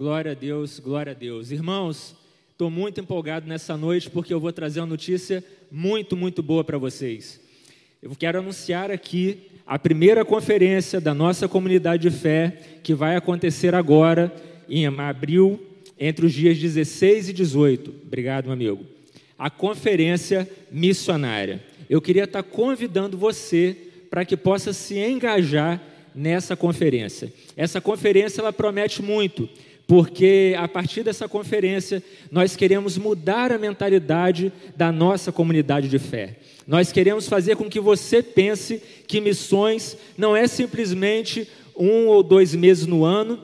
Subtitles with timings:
[0.00, 1.50] Glória a Deus, glória a Deus.
[1.50, 2.16] Irmãos,
[2.52, 6.78] estou muito empolgado nessa noite porque eu vou trazer uma notícia muito, muito boa para
[6.78, 7.38] vocês.
[8.00, 13.74] Eu quero anunciar aqui a primeira conferência da nossa comunidade de fé que vai acontecer
[13.74, 14.34] agora
[14.70, 15.60] em abril,
[15.98, 17.94] entre os dias 16 e 18.
[18.06, 18.86] Obrigado, meu amigo.
[19.38, 21.62] A conferência missionária.
[21.90, 23.76] Eu queria estar convidando você
[24.08, 25.78] para que possa se engajar
[26.14, 27.30] nessa conferência.
[27.54, 29.46] Essa conferência ela promete muito
[29.90, 36.36] porque a partir dessa conferência nós queremos mudar a mentalidade da nossa comunidade de fé.
[36.64, 42.54] Nós queremos fazer com que você pense que missões não é simplesmente um ou dois
[42.54, 43.40] meses no ano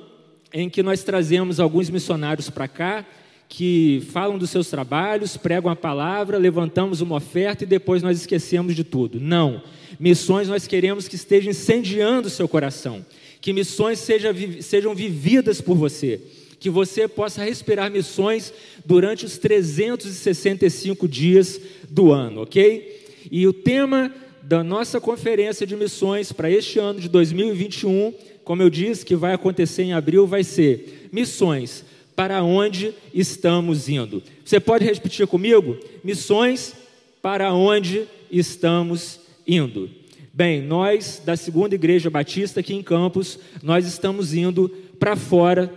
[0.55, 3.05] em que nós trazemos alguns missionários para cá
[3.49, 8.77] que falam dos seus trabalhos, pregam a palavra, levantamos uma oferta e depois nós esquecemos
[8.77, 9.19] de tudo.
[9.19, 9.63] Não.
[9.99, 13.05] Missões nós queremos que estejam incendiando o seu coração,
[13.47, 16.21] que missões seja, sejam vividas por você
[16.59, 18.53] que você possa respirar missões
[18.85, 23.07] durante os 365 dias do ano, ok?
[23.31, 28.69] E o tema da nossa conferência de missões para este ano de 2021, como eu
[28.69, 31.85] disse, que vai acontecer em abril, vai ser Missões
[32.17, 34.25] para onde estamos indo.
[34.45, 35.79] Você pode repetir comigo?
[36.03, 36.75] Missões
[37.23, 39.89] para onde estamos indo.
[40.37, 45.73] Bem, nós da Segunda Igreja Batista aqui em Campos, nós estamos indo para fora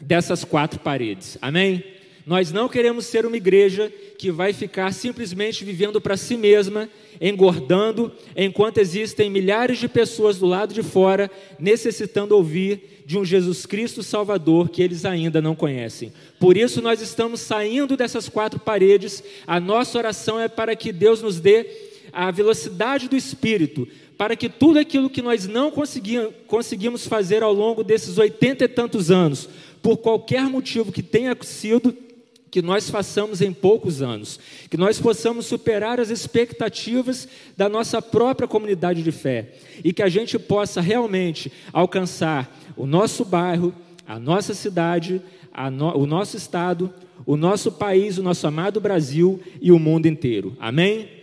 [0.00, 1.38] dessas quatro paredes.
[1.40, 1.84] Amém?
[2.26, 3.88] Nós não queremos ser uma igreja
[4.18, 6.88] que vai ficar simplesmente vivendo para si mesma,
[7.20, 13.64] engordando, enquanto existem milhares de pessoas do lado de fora necessitando ouvir de um Jesus
[13.64, 16.12] Cristo Salvador que eles ainda não conhecem.
[16.40, 19.22] Por isso, nós estamos saindo dessas quatro paredes.
[19.46, 24.48] A nossa oração é para que Deus nos dê a velocidade do Espírito, para que
[24.48, 25.72] tudo aquilo que nós não
[26.46, 29.48] conseguimos fazer ao longo desses oitenta e tantos anos,
[29.82, 31.96] por qualquer motivo que tenha sido,
[32.50, 34.38] que nós façamos em poucos anos,
[34.68, 39.54] que nós possamos superar as expectativas da nossa própria comunidade de fé
[39.84, 43.72] e que a gente possa realmente alcançar o nosso bairro,
[44.06, 45.22] a nossa cidade,
[45.52, 46.92] a no, o nosso estado,
[47.24, 50.56] o nosso país, o nosso amado Brasil e o mundo inteiro.
[50.58, 51.19] Amém?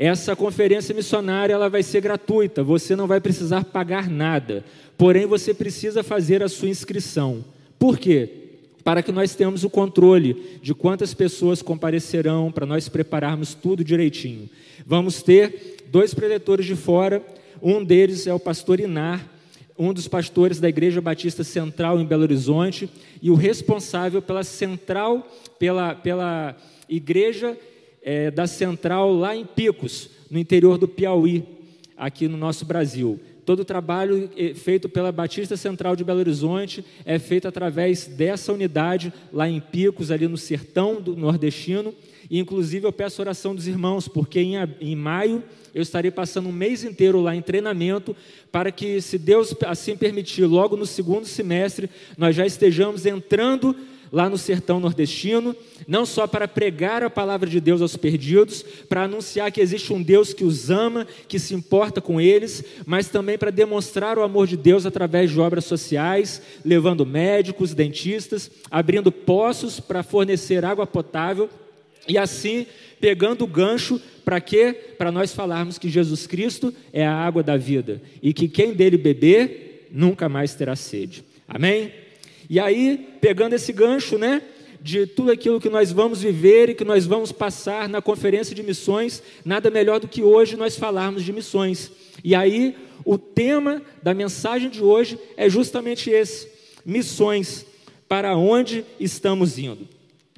[0.00, 4.64] Essa conferência missionária ela vai ser gratuita, você não vai precisar pagar nada,
[4.96, 7.44] porém você precisa fazer a sua inscrição.
[7.80, 8.30] Por quê?
[8.84, 14.48] Para que nós tenhamos o controle de quantas pessoas comparecerão, para nós prepararmos tudo direitinho.
[14.86, 17.20] Vamos ter dois preletores de fora,
[17.60, 19.28] um deles é o pastor Inar,
[19.76, 22.88] um dos pastores da Igreja Batista Central em Belo Horizonte
[23.20, 25.26] e o responsável pela central,
[25.58, 26.56] pela, pela
[26.88, 27.56] igreja
[28.08, 31.44] é, da Central lá em Picos, no interior do Piauí,
[31.94, 33.20] aqui no nosso Brasil.
[33.44, 38.50] Todo o trabalho eh, feito pela Batista Central de Belo Horizonte é feito através dessa
[38.50, 41.94] unidade lá em Picos, ali no sertão do nordestino.
[42.30, 45.44] E, inclusive, eu peço oração dos irmãos, porque em, em maio
[45.74, 48.16] eu estarei passando um mês inteiro lá em treinamento,
[48.50, 53.76] para que, se Deus assim permitir, logo no segundo semestre, nós já estejamos entrando
[54.12, 55.54] lá no sertão nordestino,
[55.86, 60.02] não só para pregar a palavra de Deus aos perdidos, para anunciar que existe um
[60.02, 64.46] Deus que os ama, que se importa com eles, mas também para demonstrar o amor
[64.46, 71.48] de Deus através de obras sociais, levando médicos, dentistas, abrindo poços para fornecer água potável
[72.08, 72.66] e assim
[73.00, 74.74] pegando o gancho para quê?
[74.96, 78.98] Para nós falarmos que Jesus Cristo é a água da vida e que quem dele
[78.98, 81.24] beber nunca mais terá sede.
[81.46, 81.92] Amém?
[82.50, 84.42] E aí, pegando esse gancho, né,
[84.80, 88.62] de tudo aquilo que nós vamos viver e que nós vamos passar na conferência de
[88.62, 91.90] missões, nada melhor do que hoje nós falarmos de missões.
[92.24, 96.48] E aí, o tema da mensagem de hoje é justamente esse:
[96.86, 97.66] missões,
[98.08, 99.86] para onde estamos indo.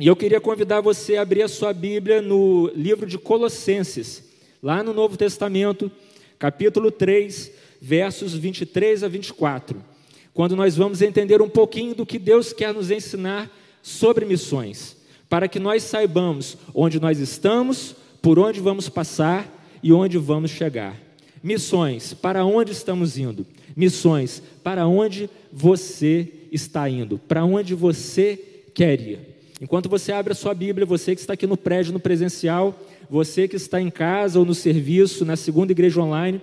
[0.01, 4.25] E eu queria convidar você a abrir a sua Bíblia no livro de Colossenses,
[4.63, 5.93] lá no Novo Testamento,
[6.39, 9.90] capítulo 3, versos 23 a 24
[10.33, 13.51] quando nós vamos entender um pouquinho do que Deus quer nos ensinar
[13.83, 14.97] sobre missões,
[15.29, 19.49] para que nós saibamos onde nós estamos, por onde vamos passar
[19.83, 20.97] e onde vamos chegar.
[21.43, 23.47] Missões, para onde estamos indo?
[23.75, 27.19] Missões, para onde você está indo?
[27.19, 28.39] Para onde você
[28.75, 29.19] quer ir?
[29.61, 32.79] Enquanto você abre a sua Bíblia, você que está aqui no prédio, no presencial,
[33.09, 36.41] você que está em casa ou no serviço, na segunda igreja online,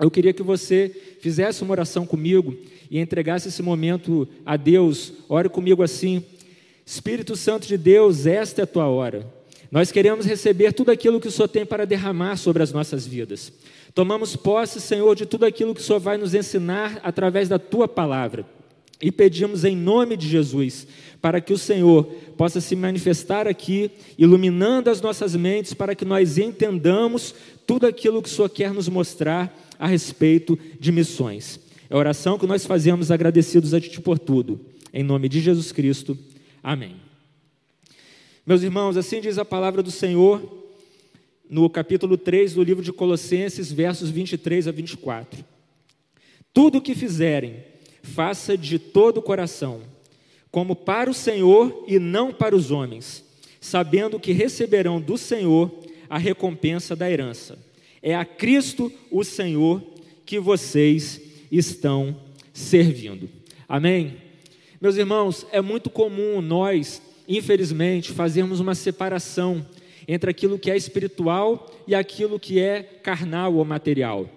[0.00, 0.90] eu queria que você
[1.20, 2.56] fizesse uma oração comigo
[2.90, 6.24] e entregasse esse momento a Deus, ore comigo assim:
[6.84, 9.26] Espírito Santo de Deus, esta é a tua hora.
[9.70, 13.52] Nós queremos receber tudo aquilo que o Senhor tem para derramar sobre as nossas vidas.
[13.94, 17.86] Tomamos posse, Senhor, de tudo aquilo que o Senhor vai nos ensinar através da tua
[17.86, 18.44] palavra.
[19.00, 20.86] E pedimos em nome de Jesus,
[21.22, 22.04] para que o Senhor
[22.36, 27.34] possa se manifestar aqui, iluminando as nossas mentes, para que nós entendamos
[27.64, 31.60] tudo aquilo que o Senhor quer nos mostrar a respeito de missões.
[31.90, 34.60] É a oração que nós fazemos agradecidos a Ti por tudo.
[34.94, 36.16] Em nome de Jesus Cristo.
[36.62, 36.94] Amém.
[38.46, 40.40] Meus irmãos, assim diz a palavra do Senhor
[41.48, 45.44] no capítulo 3 do livro de Colossenses, versos 23 a 24.
[46.54, 47.56] Tudo o que fizerem,
[48.04, 49.80] faça de todo o coração,
[50.48, 53.24] como para o Senhor e não para os homens,
[53.60, 55.72] sabendo que receberão do Senhor
[56.08, 57.58] a recompensa da herança.
[58.00, 59.82] É a Cristo, o Senhor,
[60.24, 62.16] que vocês estão
[62.52, 63.28] servindo.
[63.68, 64.16] Amém?
[64.80, 69.66] Meus irmãos, é muito comum nós, infelizmente, fazermos uma separação
[70.08, 74.28] entre aquilo que é espiritual e aquilo que é carnal ou material.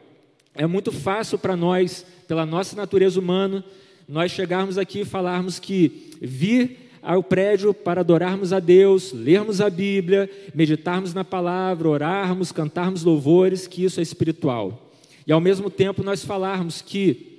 [0.54, 3.64] É muito fácil para nós, pela nossa natureza humana,
[4.08, 9.70] nós chegarmos aqui e falarmos que vir ao prédio para adorarmos a Deus, lermos a
[9.70, 14.93] Bíblia, meditarmos na palavra, orarmos, cantarmos louvores, que isso é espiritual.
[15.26, 17.34] E ao mesmo tempo nós falarmos que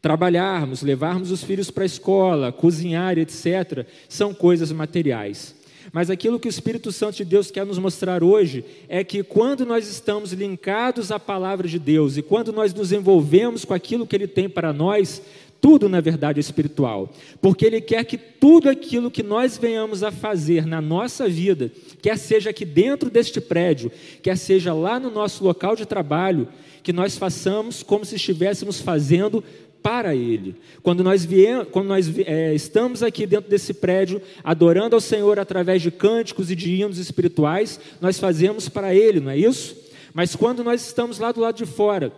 [0.00, 5.54] trabalharmos, levarmos os filhos para a escola, cozinhar, etc., são coisas materiais.
[5.92, 9.66] Mas aquilo que o Espírito Santo de Deus quer nos mostrar hoje é que quando
[9.66, 14.14] nós estamos linkados à palavra de Deus e quando nós nos envolvemos com aquilo que
[14.14, 15.22] Ele tem para nós,
[15.60, 20.10] tudo na verdade é espiritual, porque Ele quer que tudo aquilo que nós venhamos a
[20.10, 21.70] fazer na nossa vida,
[22.00, 23.92] quer seja aqui dentro deste prédio,
[24.22, 26.48] quer seja lá no nosso local de trabalho,
[26.82, 29.44] que nós façamos como se estivéssemos fazendo
[29.82, 30.56] para Ele.
[30.82, 35.82] Quando nós, viemos, quando nós é, estamos aqui dentro desse prédio, adorando ao Senhor através
[35.82, 39.76] de cânticos e de hinos espirituais, nós fazemos para Ele, não é isso?
[40.12, 42.12] Mas quando nós estamos lá do lado de fora,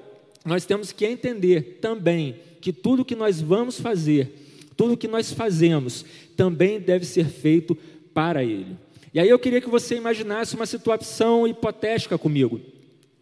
[0.45, 4.33] nós temos que entender também que tudo que nós vamos fazer,
[4.77, 6.05] tudo que nós fazemos,
[6.37, 7.77] também deve ser feito
[8.15, 8.77] para Ele.
[9.13, 12.61] E aí eu queria que você imaginasse uma situação hipotética comigo.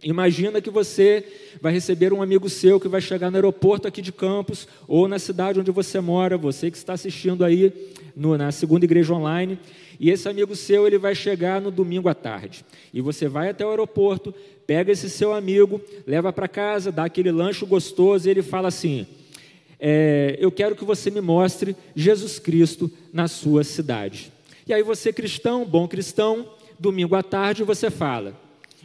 [0.02, 1.25] Imagina que você
[1.60, 5.19] vai receber um amigo seu que vai chegar no aeroporto aqui de Campos ou na
[5.19, 7.72] cidade onde você mora, você que está assistindo aí
[8.16, 9.58] no, na segunda igreja online,
[9.98, 12.64] e esse amigo seu ele vai chegar no domingo à tarde.
[12.94, 14.32] E você vai até o aeroporto,
[14.66, 19.06] pega esse seu amigo, leva para casa, dá aquele lanche gostoso e ele fala assim:
[19.81, 24.32] é, Eu quero que você me mostre Jesus Cristo na sua cidade.
[24.67, 26.47] E aí você cristão, bom cristão,
[26.79, 28.35] domingo à tarde você fala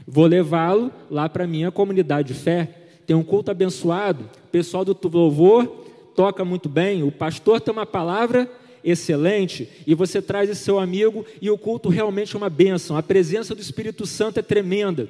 [0.08, 2.70] Vou levá-lo lá para a minha comunidade de fé.
[3.08, 5.68] Tem um culto abençoado, o pessoal do louvor
[6.16, 8.50] toca muito bem, o pastor tem uma palavra
[8.84, 12.96] excelente e você traz esse seu amigo e o culto realmente é uma bênção.
[12.98, 15.10] A presença do Espírito Santo é tremenda.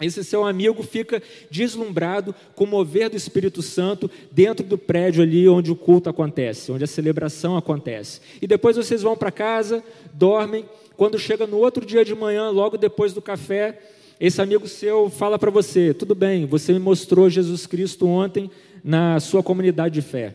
[0.00, 5.48] Esse seu amigo fica deslumbrado com o mover do Espírito Santo dentro do prédio ali
[5.48, 8.20] onde o culto acontece, onde a celebração acontece.
[8.42, 9.82] E depois vocês vão para casa,
[10.12, 10.66] dormem.
[10.96, 13.78] Quando chega no outro dia de manhã, logo depois do café,
[14.20, 18.50] esse amigo seu fala para você: tudo bem, você me mostrou Jesus Cristo ontem
[18.84, 20.34] na sua comunidade de fé.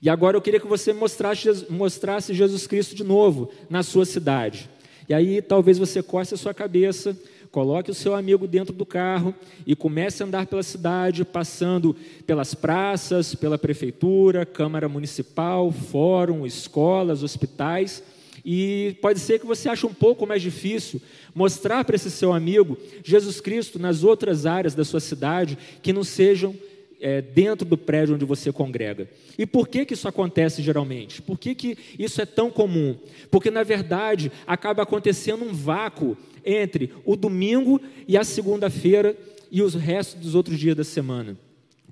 [0.00, 4.70] E agora eu queria que você mostrasse, mostrasse Jesus Cristo de novo na sua cidade.
[5.08, 7.16] E aí talvez você corte a sua cabeça,
[7.50, 9.34] coloque o seu amigo dentro do carro
[9.66, 11.96] e comece a andar pela cidade, passando
[12.26, 18.02] pelas praças, pela prefeitura, Câmara Municipal, fórum, escolas, hospitais.
[18.44, 21.00] E pode ser que você ache um pouco mais difícil
[21.34, 26.04] mostrar para esse seu amigo Jesus Cristo nas outras áreas da sua cidade que não
[26.04, 26.54] sejam
[27.00, 29.08] é, dentro do prédio onde você congrega.
[29.36, 31.22] E por que, que isso acontece geralmente?
[31.22, 32.96] Por que, que isso é tão comum?
[33.30, 39.16] Porque, na verdade, acaba acontecendo um vácuo entre o domingo e a segunda-feira
[39.50, 41.36] e os restos dos outros dias da semana.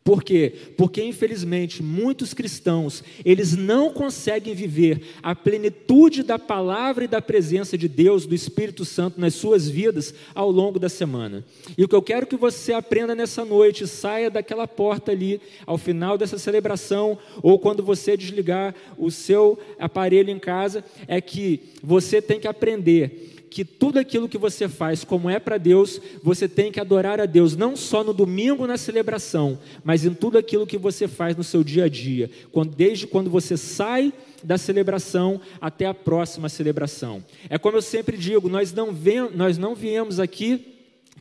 [0.06, 0.52] Por quê?
[0.76, 7.76] Porque infelizmente muitos cristãos, eles não conseguem viver a plenitude da palavra e da presença
[7.76, 11.44] de Deus, do Espírito Santo nas suas vidas ao longo da semana.
[11.76, 15.76] E o que eu quero que você aprenda nessa noite, saia daquela porta ali ao
[15.76, 22.22] final dessa celebração ou quando você desligar o seu aparelho em casa, é que você
[22.22, 26.70] tem que aprender que tudo aquilo que você faz, como é para Deus, você tem
[26.70, 30.78] que adorar a Deus, não só no domingo na celebração, mas em tudo aquilo que
[30.78, 32.30] você faz no seu dia a dia,
[32.76, 34.12] desde quando você sai
[34.42, 37.24] da celebração até a próxima celebração.
[37.48, 40.74] É como eu sempre digo, nós não, vem, nós não viemos aqui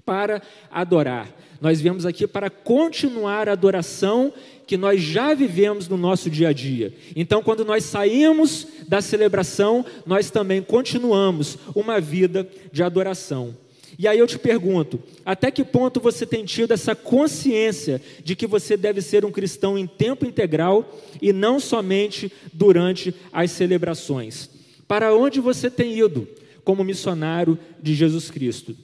[0.06, 1.28] para adorar,
[1.60, 4.32] nós viemos aqui para continuar a adoração
[4.66, 6.94] que nós já vivemos no nosso dia a dia.
[7.16, 13.56] Então, quando nós saímos da celebração, nós também continuamos uma vida de adoração.
[13.98, 18.48] E aí eu te pergunto: até que ponto você tem tido essa consciência de que
[18.48, 24.50] você deve ser um cristão em tempo integral e não somente durante as celebrações?
[24.88, 26.28] Para onde você tem ido
[26.64, 28.76] como missionário de Jesus Cristo?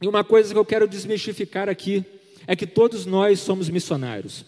[0.00, 2.04] E uma coisa que eu quero desmistificar aqui
[2.46, 4.44] é que todos nós somos missionários.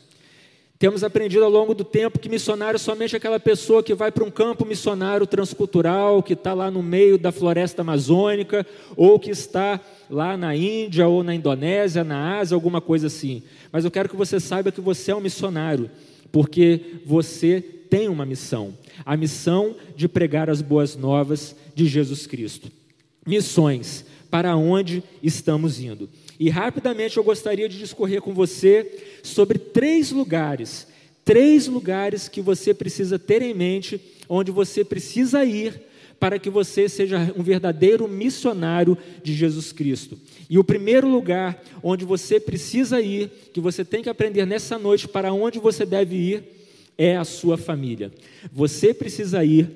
[0.78, 4.24] Temos aprendido ao longo do tempo que missionário é somente aquela pessoa que vai para
[4.24, 8.66] um campo missionário transcultural, que está lá no meio da floresta amazônica,
[8.96, 9.80] ou que está
[10.10, 13.42] lá na Índia, ou na Indonésia, na Ásia, alguma coisa assim.
[13.72, 15.90] Mas eu quero que você saiba que você é um missionário,
[16.30, 22.70] porque você tem uma missão a missão de pregar as boas novas de Jesus Cristo.
[23.26, 26.08] Missões, para onde estamos indo.
[26.38, 30.86] E rapidamente eu gostaria de discorrer com você sobre três lugares,
[31.24, 35.80] três lugares que você precisa ter em mente, onde você precisa ir
[36.18, 40.18] para que você seja um verdadeiro missionário de Jesus Cristo.
[40.48, 45.06] E o primeiro lugar onde você precisa ir, que você tem que aprender nessa noite
[45.06, 46.44] para onde você deve ir,
[46.96, 48.10] é a sua família.
[48.52, 49.68] Você precisa ir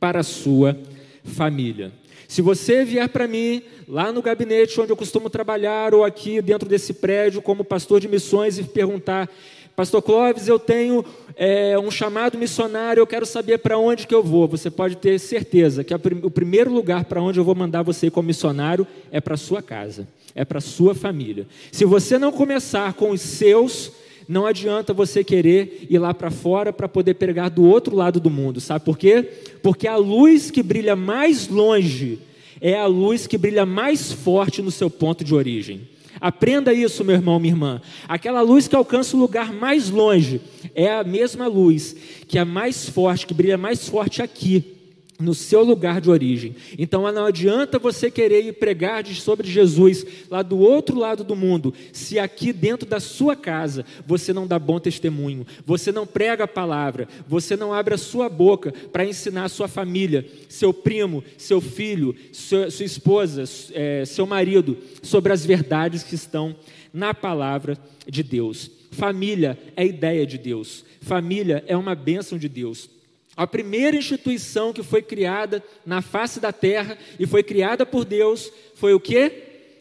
[0.00, 0.78] para a sua
[1.24, 1.92] família.
[2.28, 6.68] Se você vier para mim, lá no gabinete onde eu costumo trabalhar, ou aqui dentro
[6.68, 9.28] desse prédio, como pastor de missões, e perguntar,
[9.76, 11.04] Pastor Clóvis, eu tenho
[11.36, 14.48] é, um chamado missionário, eu quero saber para onde que eu vou.
[14.48, 18.28] Você pode ter certeza que o primeiro lugar para onde eu vou mandar você como
[18.28, 21.46] missionário é para sua casa, é para sua família.
[21.70, 23.92] Se você não começar com os seus,
[24.28, 28.30] não adianta você querer ir lá para fora para poder pregar do outro lado do
[28.30, 29.22] mundo, sabe por quê?
[29.62, 32.18] Porque a luz que brilha mais longe
[32.60, 35.88] é a luz que brilha mais forte no seu ponto de origem.
[36.20, 37.82] Aprenda isso, meu irmão, minha irmã.
[38.08, 40.40] Aquela luz que alcança o lugar mais longe
[40.74, 41.94] é a mesma luz
[42.26, 44.75] que é mais forte, que brilha mais forte aqui
[45.18, 46.54] no seu lugar de origem.
[46.78, 51.74] Então não adianta você querer ir pregar sobre Jesus lá do outro lado do mundo,
[51.92, 56.48] se aqui dentro da sua casa você não dá bom testemunho, você não prega a
[56.48, 61.60] palavra, você não abre a sua boca para ensinar a sua família, seu primo, seu
[61.60, 66.56] filho, sua, sua esposa, é, seu marido, sobre as verdades que estão
[66.92, 68.70] na palavra de Deus.
[68.90, 72.95] Família é ideia de Deus, família é uma bênção de Deus.
[73.36, 78.50] A primeira instituição que foi criada na face da terra e foi criada por Deus
[78.74, 79.30] foi o que?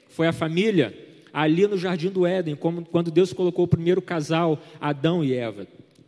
[0.09, 0.93] Foi a família,
[1.31, 5.67] ali no jardim do Éden, como, quando Deus colocou o primeiro casal, Adão e Eva.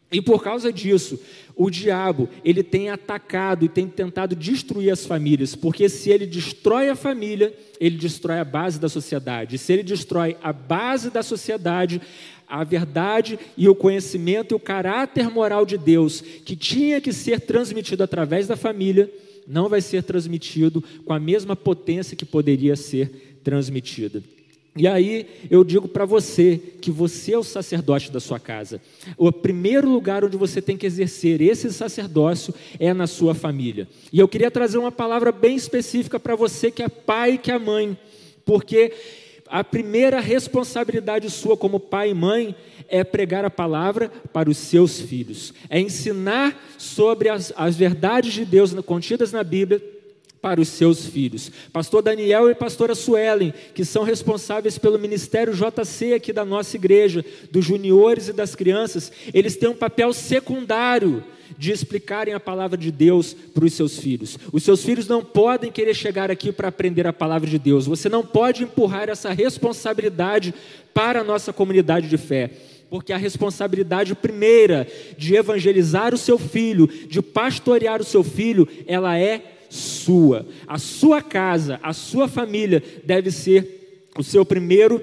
[0.09, 1.19] E por causa disso,
[1.53, 6.89] o diabo, ele tem atacado e tem tentado destruir as famílias, porque se ele destrói
[6.89, 9.57] a família, ele destrói a base da sociedade.
[9.57, 12.01] Se ele destrói a base da sociedade,
[12.47, 17.41] a verdade e o conhecimento e o caráter moral de Deus, que tinha que ser
[17.41, 19.11] transmitido através da família,
[19.47, 24.21] não vai ser transmitido com a mesma potência que poderia ser transmitida.
[24.77, 28.79] E aí eu digo para você que você é o sacerdote da sua casa.
[29.17, 33.87] O primeiro lugar onde você tem que exercer esse sacerdócio é na sua família.
[34.13, 37.51] E eu queria trazer uma palavra bem específica para você que é pai e que
[37.51, 37.97] é mãe,
[38.45, 38.93] porque
[39.49, 42.55] a primeira responsabilidade sua como pai e mãe
[42.87, 48.45] é pregar a palavra para os seus filhos, é ensinar sobre as, as verdades de
[48.45, 49.96] Deus contidas na Bíblia
[50.47, 51.51] para os seus filhos.
[51.73, 57.25] Pastor Daniel e pastora Suelen, que são responsáveis pelo ministério JC aqui da nossa igreja,
[57.51, 61.21] dos juniores e das crianças, eles têm um papel secundário
[61.57, 64.39] de explicarem a palavra de Deus para os seus filhos.
[64.53, 67.85] Os seus filhos não podem querer chegar aqui para aprender a palavra de Deus.
[67.85, 70.53] Você não pode empurrar essa responsabilidade
[70.93, 72.51] para a nossa comunidade de fé
[72.89, 74.87] porque a responsabilidade primeira
[75.17, 80.45] de evangelizar o seu filho, de pastorear o seu filho, ela é sua.
[80.67, 85.01] A sua casa, a sua família deve ser o seu primeiro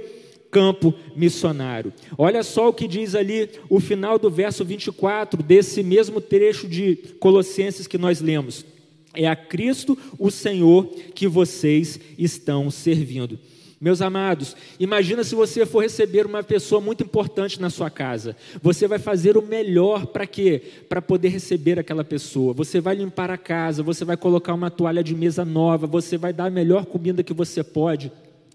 [0.50, 1.92] campo missionário.
[2.16, 6.96] Olha só o que diz ali o final do verso 24 desse mesmo trecho de
[7.18, 8.64] Colossenses que nós lemos.
[9.12, 13.38] É a Cristo, o Senhor, que vocês estão servindo.
[13.84, 18.34] Meus amados, imagina se você for receber uma pessoa muito importante na sua casa.
[18.62, 20.62] Você vai fazer o melhor para quê?
[20.88, 22.54] Para poder receber aquela pessoa.
[22.54, 26.32] Você vai limpar a casa, você vai colocar uma toalha de mesa nova, você vai
[26.32, 28.10] dar a melhor comida que você pode.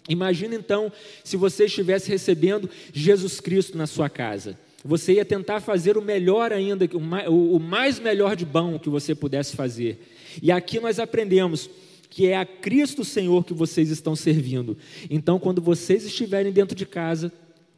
[0.09, 0.91] Imagina então
[1.23, 4.57] se você estivesse recebendo Jesus Cristo na sua casa.
[4.83, 6.89] Você ia tentar fazer o melhor ainda,
[7.29, 9.99] o mais melhor de bom que você pudesse fazer.
[10.41, 11.69] E aqui nós aprendemos
[12.09, 14.77] que é a Cristo Senhor que vocês estão servindo.
[15.09, 17.31] Então, quando vocês estiverem dentro de casa,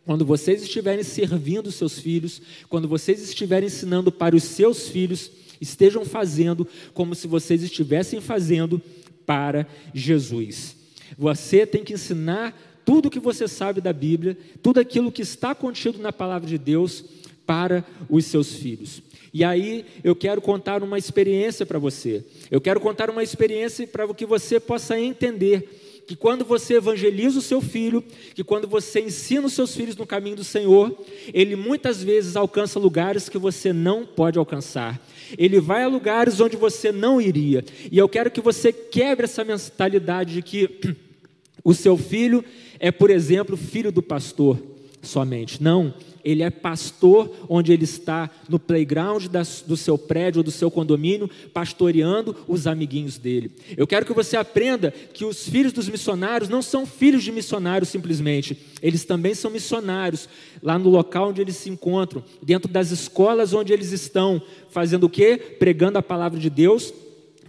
[0.05, 6.05] quando vocês estiverem servindo seus filhos, quando vocês estiverem ensinando para os seus filhos, estejam
[6.05, 8.81] fazendo como se vocês estivessem fazendo
[9.25, 10.75] para Jesus.
[11.17, 15.53] Você tem que ensinar tudo o que você sabe da Bíblia, tudo aquilo que está
[15.53, 17.05] contido na palavra de Deus
[17.51, 19.03] para os seus filhos.
[19.33, 22.23] E aí eu quero contar uma experiência para você.
[22.49, 27.41] Eu quero contar uma experiência para que você possa entender que quando você evangeliza o
[27.41, 28.01] seu filho,
[28.33, 30.97] que quando você ensina os seus filhos no caminho do Senhor,
[31.33, 35.05] ele muitas vezes alcança lugares que você não pode alcançar.
[35.37, 37.65] Ele vai a lugares onde você não iria.
[37.91, 40.95] E eu quero que você quebre essa mentalidade de que
[41.65, 42.45] o seu filho
[42.79, 44.70] é, por exemplo, filho do pastor
[45.01, 45.61] somente.
[45.61, 45.93] Não,
[46.23, 49.25] ele é pastor onde ele está no playground
[49.65, 53.51] do seu prédio ou do seu condomínio, pastoreando os amiguinhos dele.
[53.75, 57.89] Eu quero que você aprenda que os filhos dos missionários não são filhos de missionários
[57.89, 60.27] simplesmente, eles também são missionários
[60.61, 65.09] lá no local onde eles se encontram, dentro das escolas onde eles estão, fazendo o
[65.09, 65.37] quê?
[65.59, 66.93] Pregando a palavra de Deus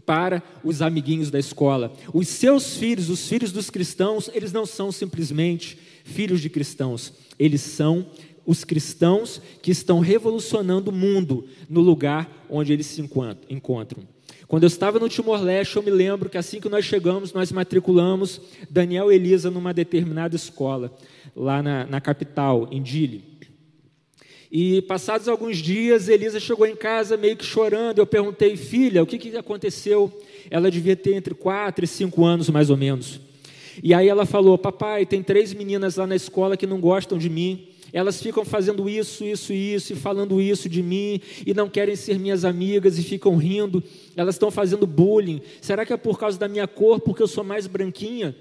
[0.04, 1.92] para os amiguinhos da escola.
[2.12, 7.60] Os seus filhos, os filhos dos cristãos, eles não são simplesmente filhos de cristãos, eles
[7.60, 8.06] são
[8.44, 14.06] os cristãos que estão revolucionando o mundo no lugar onde eles se encontram.
[14.48, 18.40] Quando eu estava no Timor-Leste, eu me lembro que assim que nós chegamos, nós matriculamos
[18.68, 20.94] Daniel e Elisa numa determinada escola,
[21.34, 23.32] lá na, na capital, em Dili.
[24.54, 27.98] E passados alguns dias, Elisa chegou em casa meio que chorando.
[27.98, 30.12] Eu perguntei, filha, o que, que aconteceu?
[30.50, 33.18] Ela devia ter entre quatro e cinco anos, mais ou menos.
[33.82, 37.30] E aí ela falou: Papai, tem três meninas lá na escola que não gostam de
[37.30, 37.68] mim.
[37.92, 42.18] Elas ficam fazendo isso, isso, isso, e falando isso de mim, e não querem ser
[42.18, 43.82] minhas amigas, e ficam rindo.
[44.16, 45.42] Elas estão fazendo bullying.
[45.60, 48.34] Será que é por causa da minha cor, porque eu sou mais branquinha?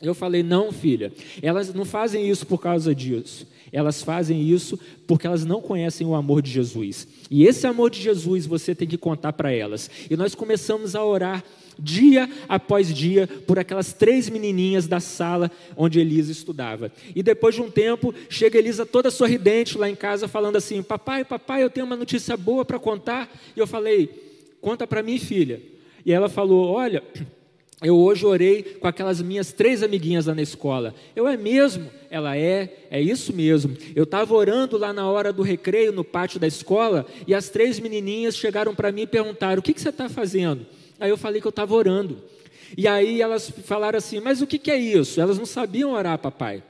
[0.00, 3.46] Eu falei, não, filha, elas não fazem isso por causa disso.
[3.72, 7.08] Elas fazem isso porque elas não conhecem o amor de Jesus.
[7.30, 9.90] E esse amor de Jesus você tem que contar para elas.
[10.10, 11.42] E nós começamos a orar
[11.78, 16.90] dia após dia por aquelas três menininhas da sala onde Elisa estudava.
[17.14, 21.24] E depois de um tempo, chega Elisa toda sorridente lá em casa, falando assim: Papai,
[21.24, 23.30] papai, eu tenho uma notícia boa para contar.
[23.56, 24.10] E eu falei:
[24.60, 25.60] Conta para mim, filha.
[26.04, 27.02] E ela falou: Olha.
[27.82, 30.94] Eu hoje orei com aquelas minhas três amiguinhas lá na escola.
[31.14, 31.90] Eu é mesmo?
[32.10, 33.76] Ela é, é isso mesmo.
[33.94, 37.78] Eu estava orando lá na hora do recreio no pátio da escola e as três
[37.78, 40.64] menininhas chegaram para mim e perguntaram: O que, que você está fazendo?
[40.98, 42.18] Aí eu falei que eu estava orando.
[42.76, 45.20] E aí elas falaram assim: Mas o que, que é isso?
[45.20, 46.62] Elas não sabiam orar, papai.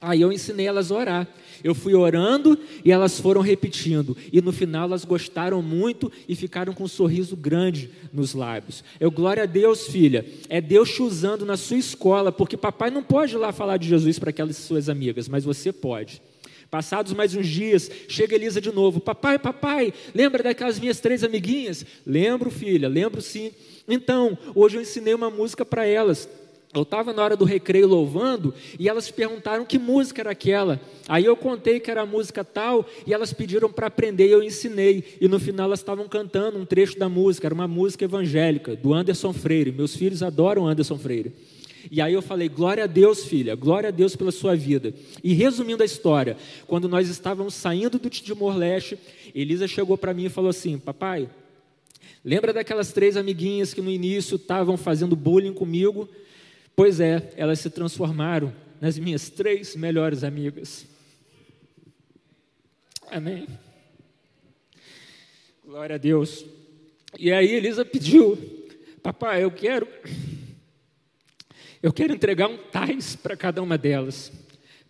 [0.00, 1.28] Aí eu ensinei elas a orar.
[1.64, 4.16] Eu fui orando e elas foram repetindo.
[4.32, 8.84] E no final elas gostaram muito e ficaram com um sorriso grande nos lábios.
[9.00, 10.24] Eu, glória a Deus, filha.
[10.48, 13.88] É Deus te usando na sua escola, porque papai não pode ir lá falar de
[13.88, 16.22] Jesus para aquelas suas amigas, mas você pode.
[16.70, 19.00] Passados mais uns dias, chega Elisa de novo.
[19.00, 21.84] Papai, papai, lembra daquelas minhas três amiguinhas?
[22.06, 23.52] Lembro, filha, lembro sim.
[23.88, 26.28] Então, hoje eu ensinei uma música para elas.
[26.74, 30.78] Eu estava na hora do recreio louvando e elas perguntaram que música era aquela.
[31.08, 34.42] Aí eu contei que era a música tal e elas pediram para aprender e eu
[34.42, 35.16] ensinei.
[35.18, 38.92] E no final elas estavam cantando um trecho da música, era uma música evangélica, do
[38.92, 39.72] Anderson Freire.
[39.72, 41.32] Meus filhos adoram Anderson Freire.
[41.90, 44.92] E aí eu falei: glória a Deus, filha, glória a Deus pela sua vida.
[45.22, 48.98] E resumindo a história, quando nós estávamos saindo do Timor-Leste,
[49.34, 51.28] Elisa chegou para mim e falou assim: Papai,
[52.24, 56.08] lembra daquelas três amiguinhas que no início estavam fazendo bullying comigo?
[56.76, 60.86] Pois é, elas se transformaram nas minhas três melhores amigas.
[63.10, 63.46] Amém.
[65.64, 66.44] Glória a Deus.
[67.18, 68.38] E aí Elisa pediu:
[69.02, 69.88] Papai, eu quero
[71.82, 74.32] eu quero entregar um tais para cada uma delas.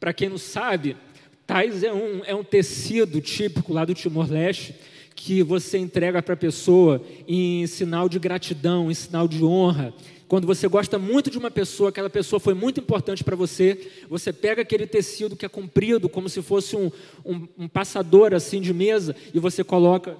[0.00, 0.96] Para quem não sabe,
[1.46, 4.74] tais é um, é um tecido típico lá do Timor-Leste
[5.14, 9.92] que você entrega para a pessoa em sinal de gratidão, em sinal de honra.
[10.28, 14.32] Quando você gosta muito de uma pessoa, aquela pessoa foi muito importante para você, você
[14.32, 16.92] pega aquele tecido que é comprido, como se fosse um,
[17.24, 20.16] um, um passador assim de mesa, e você coloca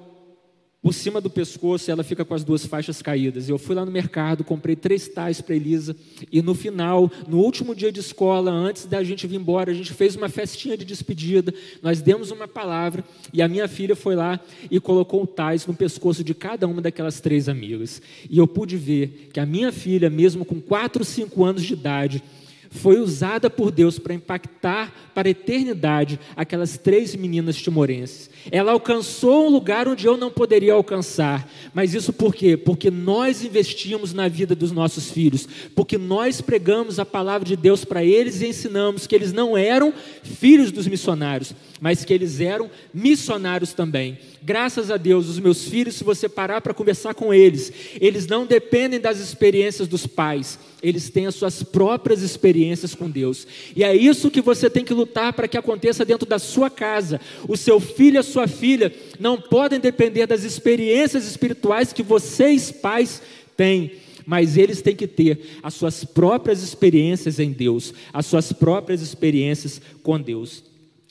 [0.80, 3.48] por cima do pescoço, ela fica com as duas faixas caídas.
[3.48, 5.96] Eu fui lá no mercado, comprei três tais para Elisa,
[6.30, 9.92] e no final, no último dia de escola, antes da gente vir embora, a gente
[9.92, 14.38] fez uma festinha de despedida, nós demos uma palavra, e a minha filha foi lá
[14.70, 18.00] e colocou o tais no pescoço de cada uma daquelas três amigas.
[18.30, 22.22] E eu pude ver que a minha filha, mesmo com quatro, cinco anos de idade,
[22.70, 28.30] foi usada por Deus para impactar para a eternidade aquelas três meninas timorenses.
[28.50, 31.48] Ela alcançou um lugar onde eu não poderia alcançar.
[31.74, 32.56] Mas isso por quê?
[32.56, 37.84] Porque nós investimos na vida dos nossos filhos, porque nós pregamos a palavra de Deus
[37.84, 42.70] para eles e ensinamos que eles não eram filhos dos missionários, mas que eles eram
[42.92, 44.18] missionários também.
[44.42, 48.46] Graças a Deus, os meus filhos, se você parar para conversar com eles, eles não
[48.46, 53.46] dependem das experiências dos pais, eles têm as suas próprias experiências com Deus.
[53.74, 57.20] E é isso que você tem que lutar para que aconteça dentro da sua casa.
[57.48, 62.70] O seu filho e a sua filha não podem depender das experiências espirituais que vocês,
[62.70, 63.20] pais,
[63.56, 63.92] têm.
[64.24, 69.80] Mas eles têm que ter as suas próprias experiências em Deus, as suas próprias experiências
[70.02, 70.62] com Deus.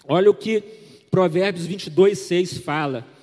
[0.08, 0.63] Olha o que
[1.10, 3.16] Provérbios 22, 6 fala.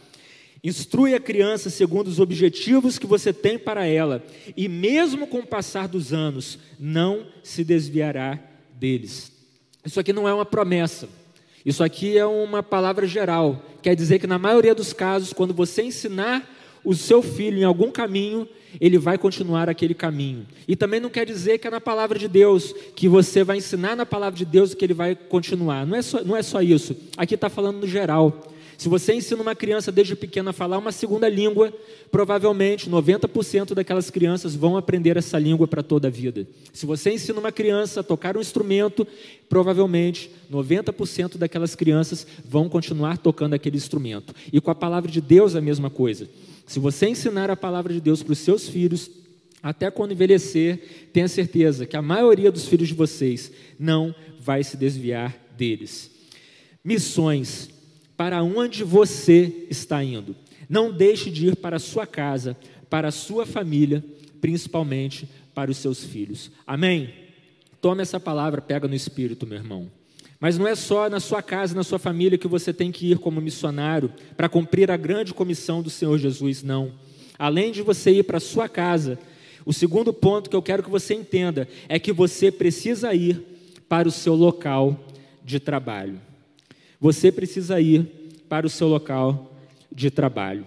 [0.64, 4.24] Instrui a criança segundo os objetivos que você tem para ela,
[4.56, 8.40] e mesmo com o passar dos anos, não se desviará
[8.74, 9.30] deles.
[9.84, 11.06] Isso aqui não é uma promessa,
[11.66, 13.62] isso aqui é uma palavra geral.
[13.82, 16.50] Quer dizer que, na maioria dos casos, quando você ensinar
[16.82, 18.48] o seu filho em algum caminho,
[18.80, 20.46] ele vai continuar aquele caminho.
[20.66, 23.96] E também não quer dizer que é na palavra de Deus, que você vai ensinar
[23.96, 25.86] na palavra de Deus que ele vai continuar.
[25.86, 26.96] Não é só, não é só isso.
[27.16, 28.53] Aqui está falando no geral.
[28.76, 31.72] Se você ensina uma criança desde pequena a falar uma segunda língua,
[32.10, 36.46] provavelmente 90% daquelas crianças vão aprender essa língua para toda a vida.
[36.72, 39.06] Se você ensina uma criança a tocar um instrumento,
[39.48, 44.34] provavelmente 90% daquelas crianças vão continuar tocando aquele instrumento.
[44.52, 46.28] E com a palavra de Deus a mesma coisa.
[46.66, 49.10] Se você ensinar a palavra de Deus para os seus filhos,
[49.62, 54.76] até quando envelhecer, tenha certeza que a maioria dos filhos de vocês não vai se
[54.76, 56.10] desviar deles.
[56.84, 57.70] Missões
[58.16, 60.36] para onde você está indo.
[60.68, 62.56] Não deixe de ir para a sua casa,
[62.88, 64.04] para a sua família,
[64.40, 66.50] principalmente para os seus filhos.
[66.66, 67.12] Amém?
[67.80, 69.90] Tome essa palavra, pega no espírito, meu irmão.
[70.40, 73.18] Mas não é só na sua casa, na sua família que você tem que ir
[73.18, 76.92] como missionário para cumprir a grande comissão do Senhor Jesus, não.
[77.38, 79.18] Além de você ir para a sua casa,
[79.64, 83.42] o segundo ponto que eu quero que você entenda é que você precisa ir
[83.88, 85.04] para o seu local
[85.44, 86.20] de trabalho
[87.00, 88.02] você precisa ir
[88.48, 89.52] para o seu local
[89.90, 90.66] de trabalho.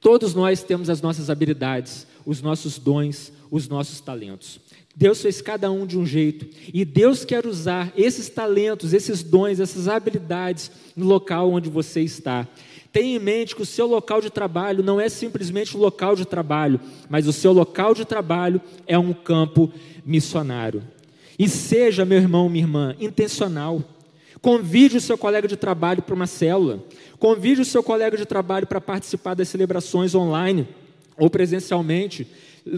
[0.00, 4.60] Todos nós temos as nossas habilidades, os nossos dons, os nossos talentos.
[4.94, 9.58] Deus fez cada um de um jeito e Deus quer usar esses talentos, esses dons,
[9.58, 12.46] essas habilidades no local onde você está.
[12.92, 16.26] Tenha em mente que o seu local de trabalho não é simplesmente um local de
[16.26, 19.72] trabalho, mas o seu local de trabalho é um campo
[20.04, 20.82] missionário.
[21.38, 23.82] E seja, meu irmão, minha irmã, intencional.
[24.42, 26.82] Convide o seu colega de trabalho para uma célula.
[27.16, 30.66] Convide o seu colega de trabalho para participar das celebrações online
[31.16, 32.26] ou presencialmente.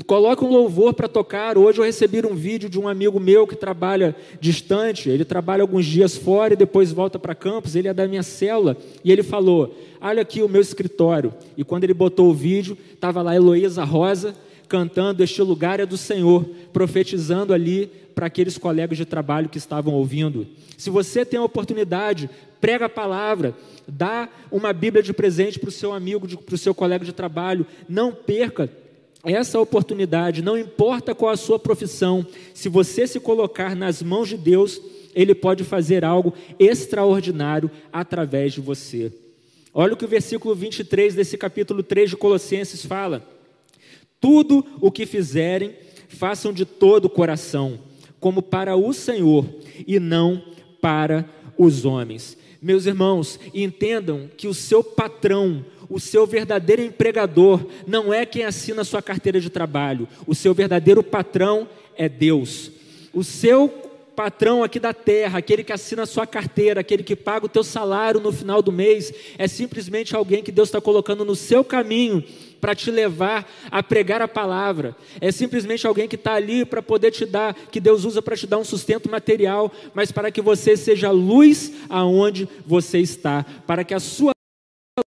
[0.06, 1.56] Coloque um louvor para tocar.
[1.56, 5.08] Hoje eu recebi um vídeo de um amigo meu que trabalha distante.
[5.08, 7.74] Ele trabalha alguns dias fora e depois volta para campus.
[7.74, 8.76] Ele é da minha célula.
[9.02, 11.32] E ele falou: Olha aqui o meu escritório.
[11.56, 14.34] E quando ele botou o vídeo, estava lá Heloísa Rosa
[14.68, 19.94] cantando Este lugar é do Senhor, profetizando ali para aqueles colegas de trabalho que estavam
[19.94, 20.46] ouvindo.
[20.78, 23.54] Se você tem a oportunidade, prega a palavra,
[23.86, 27.66] dá uma Bíblia de presente para o seu amigo, para o seu colega de trabalho,
[27.88, 28.70] não perca
[29.24, 34.36] essa oportunidade, não importa qual a sua profissão, se você se colocar nas mãos de
[34.36, 34.80] Deus,
[35.14, 39.12] Ele pode fazer algo extraordinário através de você.
[39.72, 43.26] Olha o que o versículo 23 desse capítulo 3 de Colossenses fala.
[44.20, 45.74] Tudo o que fizerem,
[46.08, 47.78] façam de todo o coração,
[48.24, 49.44] como para o Senhor
[49.86, 50.42] e não
[50.80, 52.38] para os homens.
[52.58, 58.80] Meus irmãos, entendam que o seu patrão, o seu verdadeiro empregador, não é quem assina
[58.80, 62.70] a sua carteira de trabalho, o seu verdadeiro patrão é Deus.
[63.12, 63.68] O seu
[64.14, 67.64] patrão aqui da terra, aquele que assina a sua carteira, aquele que paga o teu
[67.64, 72.24] salário no final do mês, é simplesmente alguém que Deus está colocando no seu caminho
[72.60, 74.96] para te levar a pregar a palavra.
[75.20, 78.46] É simplesmente alguém que está ali para poder te dar, que Deus usa para te
[78.46, 83.92] dar um sustento material, mas para que você seja luz aonde você está, para que
[83.92, 84.32] a sua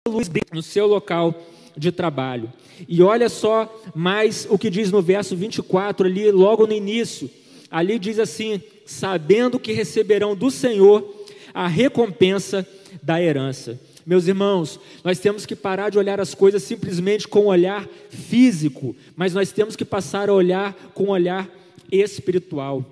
[0.09, 1.35] luz no seu local
[1.77, 2.53] de trabalho.
[2.89, 7.31] E olha só mais o que diz no verso 24 ali, logo no início.
[7.71, 8.63] Ali diz assim:
[8.93, 12.67] sabendo que receberão do Senhor a recompensa
[13.03, 13.81] da herança.
[14.05, 17.89] Meus irmãos, nós temos que parar de olhar as coisas simplesmente com o um olhar
[18.11, 21.49] físico, mas nós temos que passar a olhar com o um olhar
[21.91, 22.85] espiritual.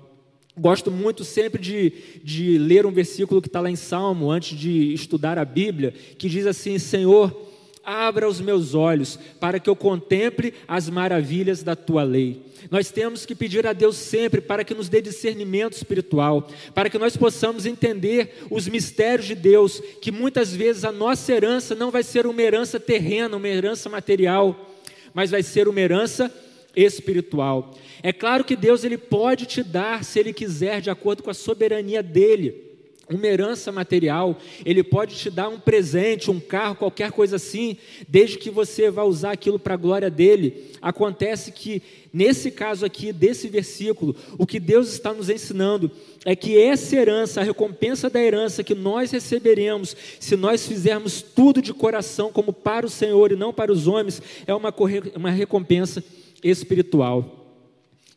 [0.57, 4.93] Gosto muito sempre de, de ler um versículo que está lá em Salmo, antes de
[4.93, 7.50] estudar a Bíblia, que diz assim: Senhor,
[7.83, 12.41] abra os meus olhos para que eu contemple as maravilhas da tua lei.
[12.69, 16.97] Nós temos que pedir a Deus sempre para que nos dê discernimento espiritual, para que
[16.97, 22.03] nós possamos entender os mistérios de Deus, que muitas vezes a nossa herança não vai
[22.03, 24.75] ser uma herança terrena, uma herança material,
[25.13, 26.31] mas vai ser uma herança
[26.75, 27.75] espiritual.
[28.03, 31.33] É claro que Deus ele pode te dar, se ele quiser, de acordo com a
[31.33, 32.70] soberania dele
[33.15, 38.37] uma herança material, ele pode te dar um presente, um carro, qualquer coisa assim, desde
[38.37, 40.71] que você vá usar aquilo para a glória dele.
[40.81, 41.81] Acontece que,
[42.13, 45.91] nesse caso aqui, desse versículo, o que Deus está nos ensinando
[46.25, 51.61] é que essa herança, a recompensa da herança que nós receberemos, se nós fizermos tudo
[51.61, 54.73] de coração, como para o Senhor e não para os homens, é uma,
[55.15, 56.03] uma recompensa
[56.43, 57.37] espiritual.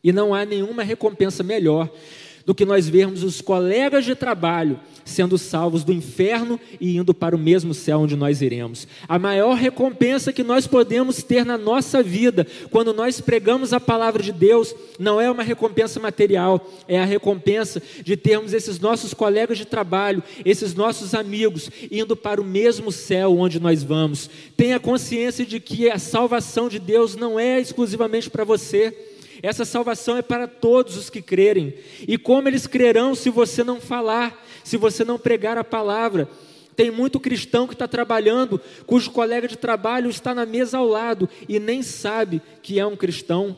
[0.03, 1.89] E não há nenhuma recompensa melhor
[2.45, 7.35] do que nós vermos os colegas de trabalho sendo salvos do inferno e indo para
[7.35, 8.87] o mesmo céu onde nós iremos.
[9.07, 14.23] A maior recompensa que nós podemos ter na nossa vida, quando nós pregamos a palavra
[14.23, 19.59] de Deus, não é uma recompensa material, é a recompensa de termos esses nossos colegas
[19.59, 24.29] de trabalho, esses nossos amigos, indo para o mesmo céu onde nós vamos.
[24.57, 29.14] Tenha consciência de que a salvação de Deus não é exclusivamente para você.
[29.41, 31.73] Essa salvação é para todos os que crerem.
[32.07, 36.27] E como eles crerão se você não falar, se você não pregar a palavra?
[36.75, 41.29] Tem muito cristão que está trabalhando, cujo colega de trabalho está na mesa ao lado
[41.47, 43.57] e nem sabe que é um cristão.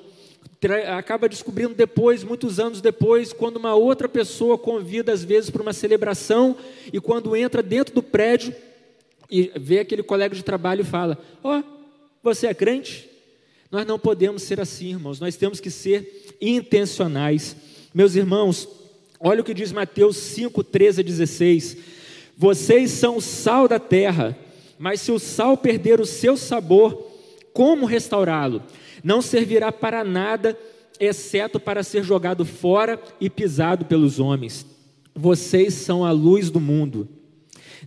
[0.97, 5.73] Acaba descobrindo depois, muitos anos depois, quando uma outra pessoa convida, às vezes, para uma
[5.73, 6.57] celebração,
[6.91, 8.55] e quando entra dentro do prédio
[9.29, 11.63] e vê aquele colega de trabalho e fala: Ó, oh,
[12.23, 13.06] você é crente?
[13.69, 17.55] Nós não podemos ser assim, irmãos, nós temos que ser intencionais.
[17.93, 18.67] Meus irmãos,
[19.19, 21.77] olha o que diz Mateus 5, 13 a 16:
[22.37, 24.37] Vocês são o sal da terra,
[24.79, 27.11] mas se o sal perder o seu sabor,
[27.51, 28.63] como restaurá-lo?
[29.03, 30.57] Não servirá para nada,
[30.99, 34.65] exceto para ser jogado fora e pisado pelos homens.
[35.13, 37.07] Vocês são a luz do mundo.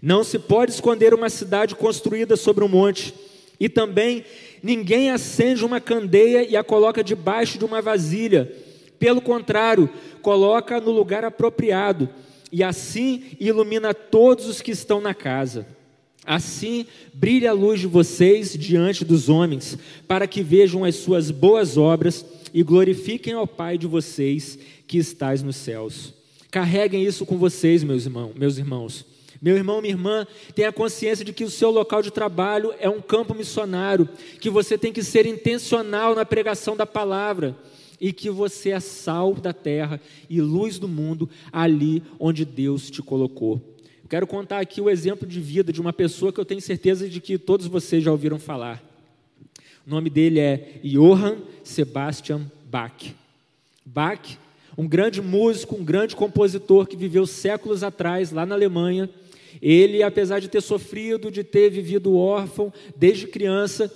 [0.02, 3.14] Não se pode esconder uma cidade construída sobre um monte,
[3.58, 4.24] e também
[4.62, 8.52] ninguém acende uma candeia e a coloca debaixo de uma vasilha.
[8.98, 9.88] Pelo contrário,
[10.22, 12.08] coloca no lugar apropriado,
[12.52, 15.66] e assim ilumina todos os que estão na casa.
[16.24, 21.76] Assim brilha a luz de vocês diante dos homens, para que vejam as suas boas
[21.76, 26.12] obras e glorifiquem ao Pai de vocês que estais nos céus.
[26.50, 29.06] Carreguem isso com vocês, meus irmãos, meus irmãos.
[29.40, 33.00] Meu irmão, minha irmã, tenha consciência de que o seu local de trabalho é um
[33.00, 34.06] campo missionário,
[34.38, 37.56] que você tem que ser intencional na pregação da palavra
[37.98, 39.98] e que você é sal da terra
[40.28, 43.60] e luz do mundo ali onde Deus te colocou.
[44.10, 47.20] Quero contar aqui o exemplo de vida de uma pessoa que eu tenho certeza de
[47.20, 48.82] que todos vocês já ouviram falar.
[49.86, 53.14] O nome dele é Johann Sebastian Bach.
[53.86, 54.38] Bach,
[54.76, 59.08] um grande músico, um grande compositor que viveu séculos atrás lá na Alemanha
[59.60, 63.90] ele, apesar de ter sofrido, de ter vivido órfão desde criança,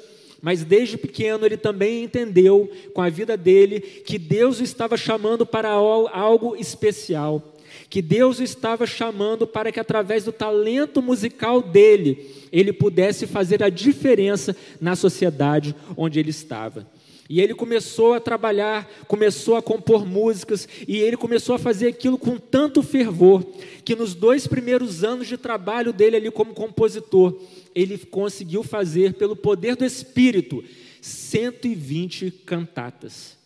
[0.44, 5.46] mas desde pequeno ele também entendeu com a vida dele que Deus o estava chamando
[5.46, 7.54] para algo especial,
[7.88, 13.62] que Deus o estava chamando para que através do talento musical dele ele pudesse fazer
[13.62, 16.86] a diferença na sociedade onde ele estava.
[17.28, 22.18] E ele começou a trabalhar, começou a compor músicas, e ele começou a fazer aquilo
[22.18, 23.42] com tanto fervor,
[23.84, 27.40] que nos dois primeiros anos de trabalho dele ali como compositor,
[27.74, 30.62] ele conseguiu fazer, pelo poder do Espírito,
[31.00, 33.36] 120 cantatas.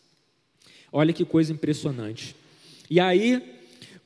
[0.92, 2.34] Olha que coisa impressionante.
[2.90, 3.42] E aí,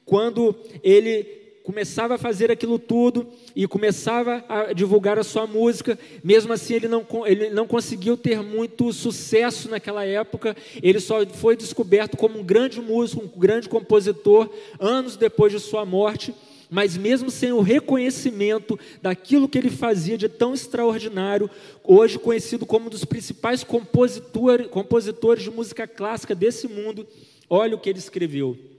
[0.05, 6.53] quando ele começava a fazer aquilo tudo e começava a divulgar a sua música, mesmo
[6.53, 12.17] assim ele não, ele não conseguiu ter muito sucesso naquela época, ele só foi descoberto
[12.17, 16.35] como um grande músico, um grande compositor, anos depois de sua morte,
[16.69, 21.51] mas mesmo sem o reconhecimento daquilo que ele fazia de tão extraordinário,
[21.85, 27.07] hoje conhecido como um dos principais compositor, compositores de música clássica desse mundo,
[27.49, 28.72] olha o que ele escreveu.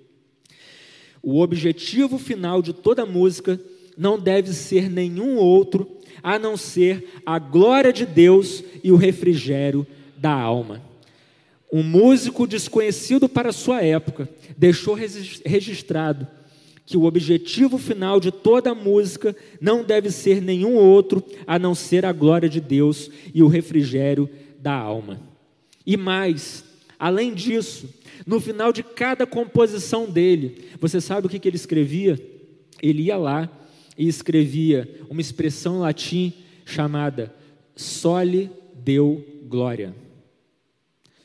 [1.23, 3.57] O objetivo final de toda música
[3.97, 5.89] não deve ser nenhum outro
[6.21, 10.81] a não ser a glória de Deus e o refrigério da alma.
[11.71, 16.27] Um músico desconhecido para sua época deixou registrado
[16.85, 22.05] que o objetivo final de toda música não deve ser nenhum outro a não ser
[22.05, 25.21] a glória de Deus e o refrigério da alma.
[25.85, 26.65] E mais,
[26.99, 27.87] além disso,
[28.25, 32.19] no final de cada composição dele, você sabe o que, que ele escrevia?
[32.81, 33.49] Ele ia lá
[33.97, 36.33] e escrevia uma expressão em latim
[36.65, 37.33] chamada
[37.75, 39.95] soli deu glória.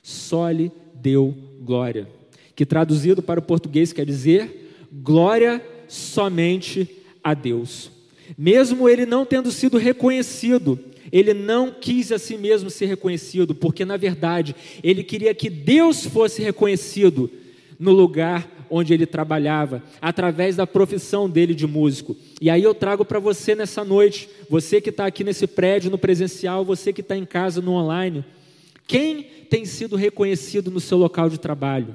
[0.03, 2.09] Soli deu glória.
[2.55, 6.88] Que traduzido para o português quer dizer glória somente
[7.22, 7.90] a Deus.
[8.37, 10.79] Mesmo ele não tendo sido reconhecido,
[11.12, 16.05] ele não quis a si mesmo ser reconhecido, porque na verdade ele queria que Deus
[16.05, 17.31] fosse reconhecido
[17.79, 22.16] no lugar onde ele trabalhava, através da profissão dele de músico.
[22.40, 25.99] E aí eu trago para você nessa noite, você que está aqui nesse prédio, no
[25.99, 28.25] presencial, você que está em casa, no online,
[28.87, 31.94] quem tem sido reconhecido no seu local de trabalho?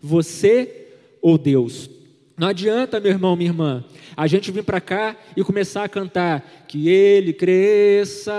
[0.00, 0.86] Você
[1.20, 1.90] ou Deus?
[2.36, 3.84] Não adianta, meu irmão, minha irmã,
[4.16, 8.32] a gente vir para cá e começar a cantar que ele cresça,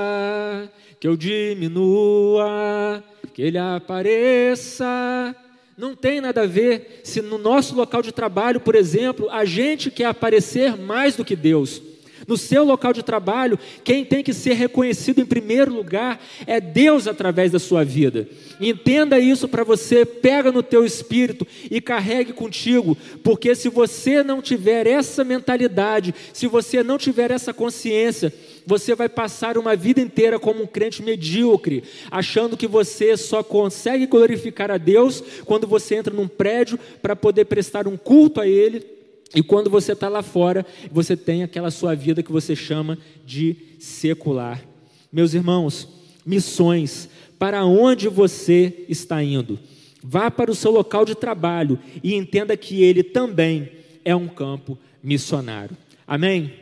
[1.00, 5.36] que eu diminua, que ele apareça.
[5.78, 9.92] Não tem nada a ver se no nosso local de trabalho, por exemplo, a gente
[9.92, 11.82] quer aparecer mais do que Deus.
[12.28, 17.08] No seu local de trabalho, quem tem que ser reconhecido em primeiro lugar é Deus
[17.08, 18.28] através da sua vida.
[18.60, 24.42] Entenda isso para você, pega no teu espírito e carregue contigo, porque se você não
[24.42, 28.34] tiver essa mentalidade, se você não tiver essa consciência,
[28.66, 34.08] você vai passar uma vida inteira como um crente medíocre, achando que você só consegue
[34.08, 38.95] glorificar a Deus quando você entra num prédio para poder prestar um culto a Ele
[39.34, 43.56] e quando você está lá fora, você tem aquela sua vida que você chama de
[43.80, 44.64] secular.
[45.12, 45.88] Meus irmãos,
[46.26, 47.10] missões,
[47.40, 49.60] para onde você está indo?
[50.04, 53.72] Vá para o seu local de trabalho e entenda que ele também
[54.04, 55.76] é um campo missionário.
[56.08, 56.54] Amém?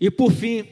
[0.00, 0.64] E por fim,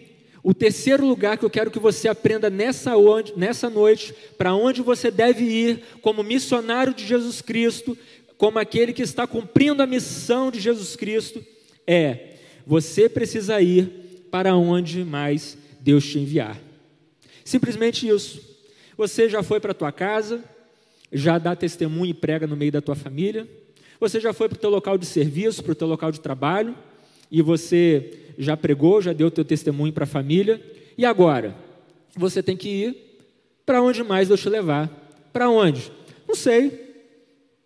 [0.43, 2.93] o terceiro lugar que eu quero que você aprenda nessa,
[3.37, 7.97] nessa noite, para onde você deve ir como missionário de Jesus Cristo,
[8.43, 11.41] como aquele que está cumprindo a missão de Jesus Cristo,
[11.87, 16.61] é: você precisa ir para onde mais Deus te enviar.
[17.45, 18.43] Simplesmente isso.
[18.97, 20.43] Você já foi para a tua casa,
[21.13, 23.47] já dá testemunho e prega no meio da tua família.
[24.01, 26.75] Você já foi para o teu local de serviço, para o teu local de trabalho,
[27.31, 30.61] e você já pregou, já deu teu testemunho para a família.
[30.99, 31.55] E agora?
[32.17, 32.97] Você tem que ir
[33.65, 34.91] para onde mais Deus te levar.
[35.33, 35.93] Para onde?
[36.27, 36.92] Não sei.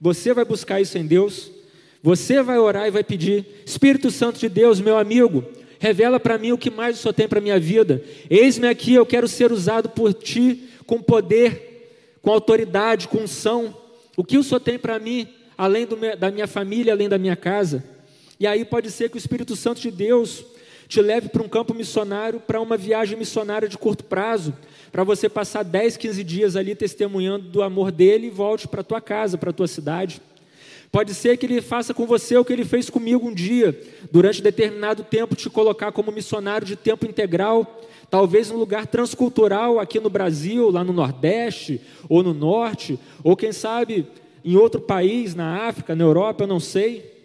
[0.01, 1.51] Você vai buscar isso em Deus.
[2.03, 5.45] Você vai orar e vai pedir: Espírito Santo de Deus, meu amigo,
[5.79, 8.03] revela para mim o que mais o Senhor tem para minha vida.
[8.31, 13.77] Eis-me aqui, eu quero ser usado por Ti com poder, com autoridade, com unção.
[14.17, 15.87] O que o Senhor tem para mim, além
[16.19, 17.85] da minha família, além da minha casa?
[18.39, 20.45] E aí pode ser que o Espírito Santo de Deus
[20.89, 24.55] te leve para um campo missionário, para uma viagem missionária de curto prazo,
[24.93, 29.01] para você passar 10, 15 dias ali testemunhando do amor dele e volte para tua
[29.01, 30.21] casa, para tua cidade.
[30.91, 33.79] Pode ser que ele faça com você o que ele fez comigo um dia,
[34.11, 39.99] durante determinado tempo te colocar como missionário de tempo integral, talvez um lugar transcultural aqui
[39.99, 44.07] no Brasil, lá no Nordeste ou no Norte, ou quem sabe
[44.45, 47.16] em outro país, na África, na Europa, eu não sei.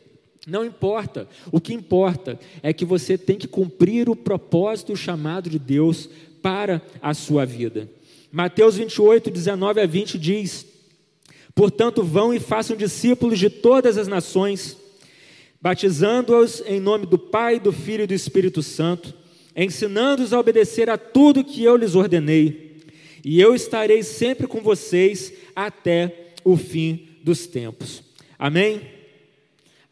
[0.48, 1.28] Não importa.
[1.52, 5.60] O que importa é que você tem que cumprir o propósito e o chamado de
[5.60, 6.10] Deus
[6.42, 7.90] para a sua vida.
[8.32, 10.66] Mateus 28, 19 a 20 diz:
[11.54, 14.78] Portanto, vão e façam discípulos de todas as nações,
[15.62, 19.14] batizando-os em nome do Pai, do Filho e do Espírito Santo,
[19.56, 22.80] ensinando-os a obedecer a tudo que eu lhes ordenei.
[23.24, 28.02] E eu estarei sempre com vocês até o fim dos tempos.
[28.40, 29.01] Amém?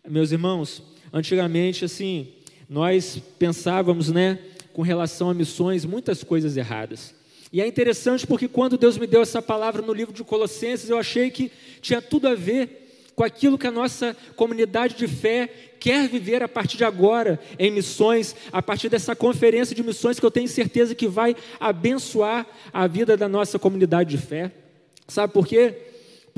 [0.09, 0.81] Meus irmãos,
[1.13, 2.29] antigamente, assim,
[2.67, 4.39] nós pensávamos, né,
[4.73, 7.13] com relação a missões, muitas coisas erradas.
[7.53, 10.97] E é interessante porque quando Deus me deu essa palavra no livro de Colossenses, eu
[10.97, 15.47] achei que tinha tudo a ver com aquilo que a nossa comunidade de fé
[15.79, 20.25] quer viver a partir de agora em missões, a partir dessa conferência de missões que
[20.25, 24.51] eu tenho certeza que vai abençoar a vida da nossa comunidade de fé.
[25.07, 25.88] Sabe por quê?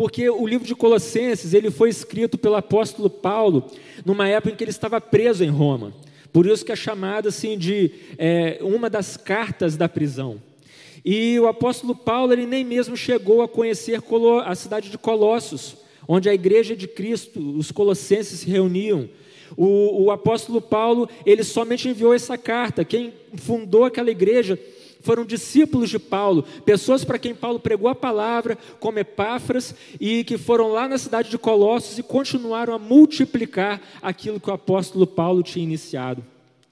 [0.02, 3.68] Porque o livro de Colossenses, ele foi escrito pelo apóstolo Paulo
[4.04, 5.94] numa época em que ele estava preso em Roma.
[6.34, 10.42] Por isso que é chamada assim de é, uma das cartas da prisão.
[11.06, 14.02] E o apóstolo Paulo ele nem mesmo chegou a conhecer
[14.44, 15.76] a cidade de Colossos,
[16.08, 19.08] onde a igreja de Cristo, os colossenses se reuniam.
[19.56, 22.84] O, o apóstolo Paulo ele somente enviou essa carta.
[22.84, 24.58] Quem fundou aquela igreja
[25.02, 30.38] foram discípulos de Paulo, pessoas para quem Paulo pregou a palavra, como Epáfras, e que
[30.38, 35.44] foram lá na cidade de Colossos e continuaram a multiplicar aquilo que o apóstolo Paulo
[35.44, 36.24] tinha iniciado.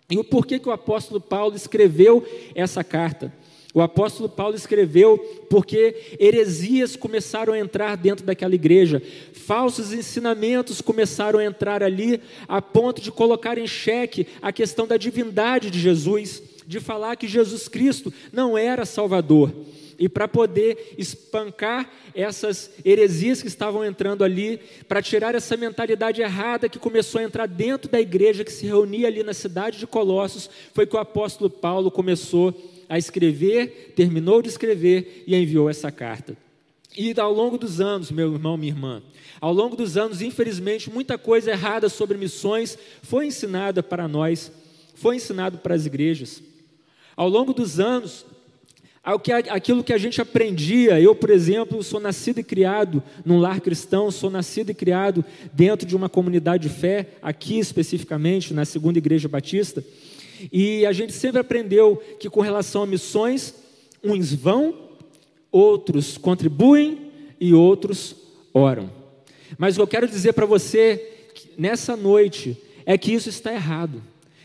[0.10, 3.32] E o porquê que o apóstolo Paulo escreveu essa carta?
[3.72, 9.02] O apóstolo Paulo escreveu porque heresias começaram a entrar dentro daquela igreja,
[9.34, 14.98] falsos ensinamentos começaram a entrar ali, a ponto de colocar em xeque a questão da
[14.98, 19.52] divindade de Jesus de falar que Jesus Cristo não era Salvador.
[19.98, 26.70] E para poder espancar essas heresias que estavam entrando ali, para tirar essa mentalidade errada
[26.70, 30.48] que começou a entrar dentro da igreja que se reunia ali na cidade de Colossos,
[30.72, 32.54] foi que o apóstolo Paulo começou
[32.88, 36.38] a escrever, terminou de escrever e enviou essa carta.
[36.96, 39.02] E ao longo dos anos, meu irmão, minha irmã,
[39.42, 44.52] ao longo dos anos, infelizmente, muita coisa errada sobre missões foi ensinada para nós,
[44.94, 46.44] foi ensinado para as igrejas.
[47.20, 48.26] Ao longo dos anos,
[49.04, 54.10] aquilo que a gente aprendia, eu, por exemplo, sou nascido e criado num lar cristão,
[54.10, 59.28] sou nascido e criado dentro de uma comunidade de fé, aqui especificamente, na Segunda Igreja
[59.28, 59.84] Batista,
[60.50, 63.54] e a gente sempre aprendeu que com relação a missões,
[64.02, 64.74] uns vão,
[65.52, 68.16] outros contribuem e outros
[68.54, 68.90] oram.
[69.58, 74.02] Mas o que eu quero dizer para você nessa noite é que isso está errado.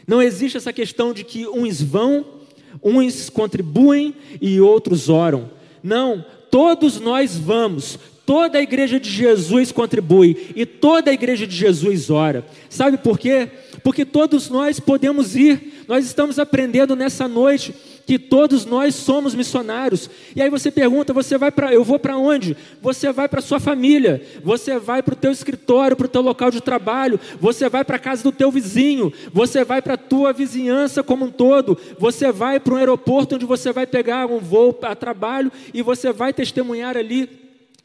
[0.09, 2.43] Não existe essa questão de que uns vão,
[2.83, 5.51] uns contribuem e outros oram.
[5.83, 11.55] Não, todos nós vamos, toda a igreja de Jesus contribui e toda a igreja de
[11.55, 12.47] Jesus ora.
[12.69, 13.49] Sabe por quê?
[13.83, 15.85] Porque todos nós podemos ir.
[15.87, 17.75] Nós estamos aprendendo nessa noite
[18.07, 20.11] que todos nós somos missionários.
[20.35, 22.57] E aí você pergunta, você vai para, eu vou para onde?
[22.81, 26.51] Você vai para sua família, você vai para o teu escritório, para o teu local
[26.51, 30.33] de trabalho, você vai para a casa do teu vizinho, você vai para a tua
[30.33, 34.79] vizinhança como um todo, você vai para um aeroporto onde você vai pegar um voo
[34.83, 37.44] a trabalho e você vai testemunhar ali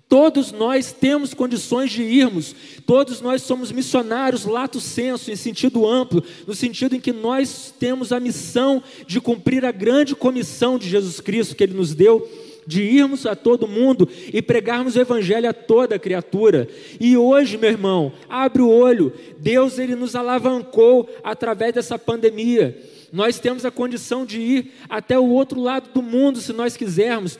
[0.09, 6.23] Todos nós temos condições de irmos, todos nós somos missionários, lato senso, em sentido amplo,
[6.47, 11.19] no sentido em que nós temos a missão de cumprir a grande comissão de Jesus
[11.19, 12.27] Cristo que Ele nos deu,
[12.65, 16.67] de irmos a todo mundo e pregarmos o Evangelho a toda criatura.
[16.99, 22.75] E hoje, meu irmão, abre o olho, Deus Ele nos alavancou através dessa pandemia.
[23.13, 27.37] Nós temos a condição de ir até o outro lado do mundo, se nós quisermos.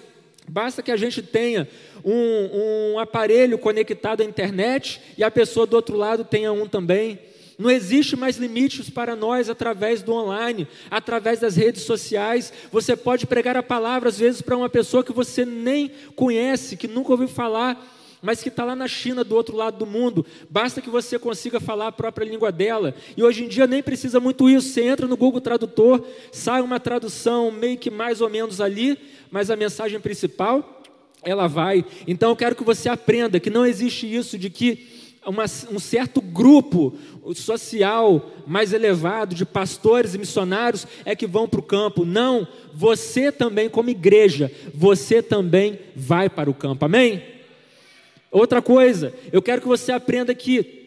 [0.50, 1.68] Basta que a gente tenha
[2.04, 7.20] um, um aparelho conectado à internet e a pessoa do outro lado tenha um também.
[7.58, 12.52] Não existe mais limites para nós através do online, através das redes sociais.
[12.72, 16.88] Você pode pregar a palavra, às vezes, para uma pessoa que você nem conhece, que
[16.88, 20.26] nunca ouviu falar, mas que está lá na China, do outro lado do mundo.
[20.50, 22.96] Basta que você consiga falar a própria língua dela.
[23.16, 24.70] E hoje em dia nem precisa muito isso.
[24.70, 28.98] Você entra no Google Tradutor, sai uma tradução meio que mais ou menos ali,
[29.32, 30.82] mas a mensagem principal
[31.24, 31.86] ela vai.
[32.08, 34.88] Então eu quero que você aprenda que não existe isso de que
[35.26, 36.94] uma, um certo grupo
[37.36, 42.06] social mais elevado de pastores e missionários é que vão para o campo.
[42.06, 46.86] Não, você também, como igreja, você também vai para o campo.
[46.86, 47.22] Amém?
[48.32, 50.79] Outra coisa, eu quero que você aprenda que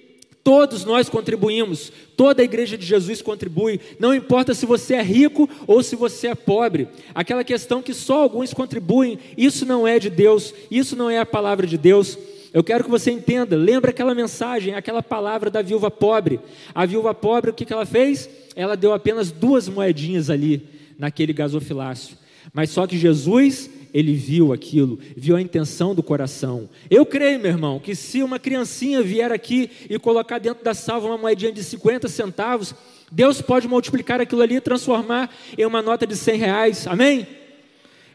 [0.44, 5.48] Todos nós contribuímos, toda a igreja de Jesus contribui, não importa se você é rico
[5.68, 6.88] ou se você é pobre.
[7.14, 11.26] Aquela questão que só alguns contribuem, isso não é de Deus, isso não é a
[11.26, 12.18] palavra de Deus.
[12.52, 16.40] Eu quero que você entenda, lembra aquela mensagem, aquela palavra da viúva pobre.
[16.74, 18.28] A viúva pobre, o que, ela fez?
[18.56, 20.66] Ela deu apenas duas moedinhas ali,
[20.98, 22.16] naquele gasofilácio.
[22.52, 26.68] Mas só que Jesus ele viu aquilo, viu a intenção do coração.
[26.90, 31.08] Eu creio, meu irmão, que se uma criancinha vier aqui e colocar dentro da salva
[31.08, 32.74] uma moedinha de 50 centavos,
[33.10, 36.86] Deus pode multiplicar aquilo ali e transformar em uma nota de 100 reais.
[36.86, 37.26] Amém?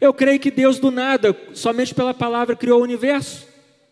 [0.01, 3.45] Eu creio que Deus do nada, somente pela palavra, criou o universo.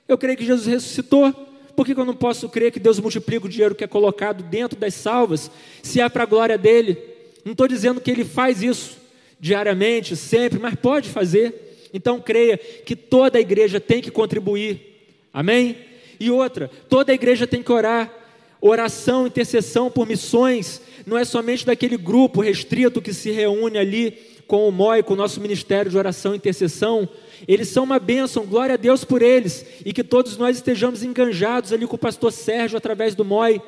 [0.07, 1.31] Eu creio que Jesus ressuscitou.
[1.75, 4.79] Por que eu não posso crer que Deus multiplica o dinheiro que é colocado dentro
[4.79, 5.51] das salvas,
[5.83, 6.97] se é para a glória dele?
[7.43, 8.97] Não estou dizendo que ele faz isso
[9.39, 11.64] diariamente, sempre, mas pode fazer.
[11.95, 15.07] Então creia que toda a igreja tem que contribuir.
[15.33, 15.77] Amém?
[16.19, 18.13] E outra, toda a igreja tem que orar.
[18.59, 24.11] Oração, intercessão por missões, não é somente daquele grupo restrito que se reúne ali
[24.45, 27.07] com o MOI, com o nosso ministério de oração e intercessão.
[27.47, 29.65] Eles são uma bênção, glória a Deus por eles.
[29.85, 33.61] E que todos nós estejamos enganjados ali com o pastor Sérgio através do MOI.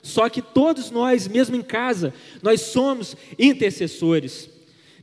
[0.00, 4.48] Só que todos nós, mesmo em casa, nós somos intercessores.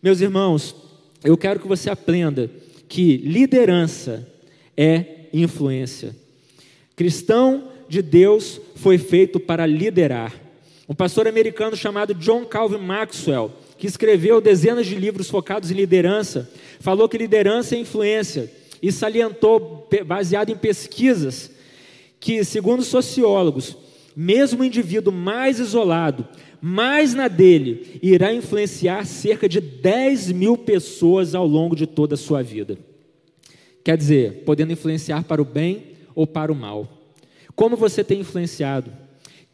[0.02, 0.76] Meus irmãos,
[1.24, 2.50] eu quero que você aprenda
[2.88, 4.28] que liderança
[4.76, 6.16] é influência.
[6.96, 10.34] Cristão de Deus foi feito para liderar.
[10.88, 16.50] Um pastor americano chamado John Calvin Maxwell, que escreveu dezenas de livros focados em liderança,
[16.80, 18.52] falou que liderança é influência
[18.82, 21.52] e salientou, baseado em pesquisas,
[22.20, 23.78] que, segundo sociólogos,
[24.16, 26.28] mesmo o indivíduo mais isolado
[26.62, 32.18] mais na dele irá influenciar cerca de 10 mil pessoas ao longo de toda a
[32.18, 32.78] sua vida.
[33.84, 35.84] Quer dizer, podendo influenciar para o bem
[36.14, 36.88] ou para o mal.
[37.56, 38.92] Como você tem influenciado?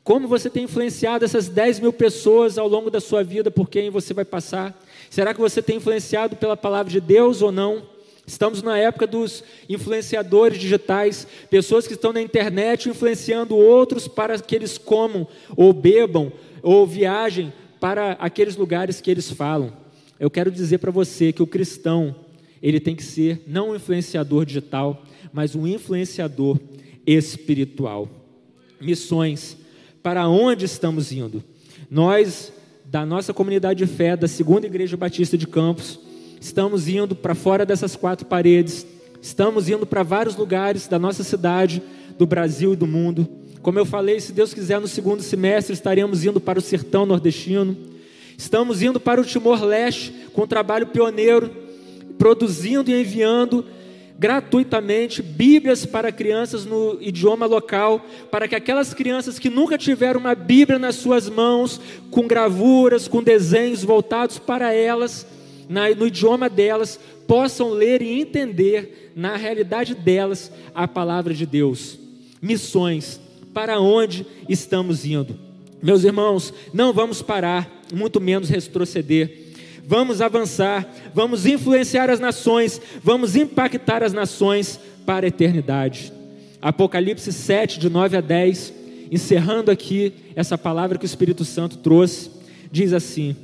[0.03, 3.89] Como você tem influenciado essas 10 mil pessoas ao longo da sua vida por quem
[3.89, 4.77] você vai passar?
[5.09, 7.83] Será que você tem influenciado pela palavra de Deus ou não?
[8.25, 14.53] Estamos na época dos influenciadores digitais, pessoas que estão na internet influenciando outros para que
[14.53, 16.33] eles comam ou bebam
[16.68, 19.72] ou viajem para aqueles lugares que eles falam.
[20.20, 22.13] Eu quero dizer para você que o cristão,
[22.61, 25.01] ele tem que ser não um influenciador digital,
[25.32, 26.59] mas um influenciador
[27.05, 28.09] espiritual.
[28.82, 29.55] Missões.
[30.03, 31.41] Para onde estamos indo?
[31.89, 32.51] Nós,
[32.84, 35.97] da nossa comunidade de fé, da Segunda Igreja Batista de Campos,
[36.41, 38.86] estamos indo para fora dessas quatro paredes,
[39.22, 41.82] estamos indo para vários lugares da nossa cidade,
[42.18, 43.46] do Brasil e do mundo.
[43.68, 47.76] Como eu falei, se Deus quiser, no segundo semestre estaremos indo para o sertão nordestino.
[48.38, 51.51] Estamos indo para o Timor-Leste com um trabalho pioneiro,
[52.18, 53.65] produzindo e enviando
[54.18, 60.34] gratuitamente Bíblias para crianças no idioma local, para que aquelas crianças que nunca tiveram uma
[60.34, 65.28] Bíblia nas suas mãos, com gravuras, com desenhos voltados para elas,
[65.68, 66.97] na, no idioma delas,
[67.28, 71.99] possam ler e entender, na realidade delas, a palavra de Deus.
[72.41, 73.26] Missões,
[73.57, 75.35] para onde estamos indo?
[75.81, 79.47] Meus irmãos, não vamos parar, muito menos retroceder
[79.83, 86.11] vamos avançar, vamos influenciar as nações, vamos impactar as nações para a eternidade.
[86.61, 88.73] Apocalipse 7, de 9 a 10,
[89.09, 92.29] encerrando aqui essa palavra que o Espírito Santo trouxe,
[92.69, 93.35] diz assim: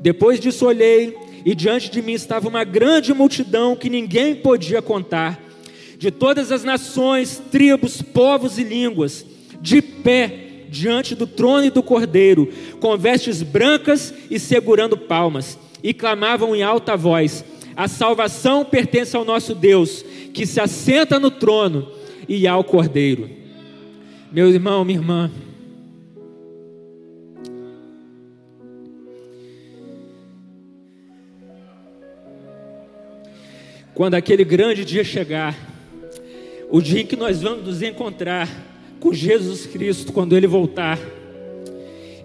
[0.00, 5.38] Depois disso olhei, e diante de mim estava uma grande multidão que ninguém podia contar,
[5.98, 9.26] de todas as nações, tribos, povos e línguas,
[9.60, 15.92] de pé diante do trono e do cordeiro, com vestes brancas e segurando palmas, e
[15.92, 17.44] clamavam em alta voz:
[17.76, 21.90] A salvação pertence ao nosso Deus, que se assenta no trono
[22.28, 23.28] e ao cordeiro.
[24.30, 25.30] Meu irmão, minha irmã,
[33.94, 35.77] quando aquele grande dia chegar,
[36.70, 38.48] o dia em que nós vamos nos encontrar
[39.00, 40.98] com Jesus Cristo quando Ele voltar,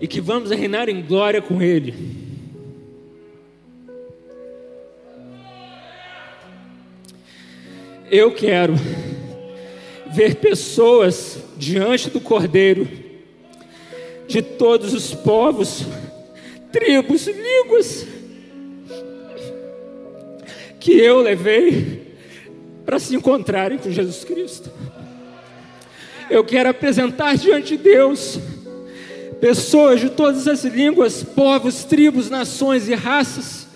[0.01, 1.93] e que vamos reinar em glória com Ele.
[8.11, 8.73] Eu quero
[10.11, 12.87] ver pessoas diante do Cordeiro,
[14.27, 15.85] de todos os povos,
[16.71, 18.05] tribos, línguas,
[20.79, 22.02] que eu levei
[22.85, 24.69] para se encontrarem com Jesus Cristo
[26.29, 28.39] eu quero apresentar diante de Deus
[29.39, 33.67] pessoas de todas as línguas, povos, tribos, nações e raças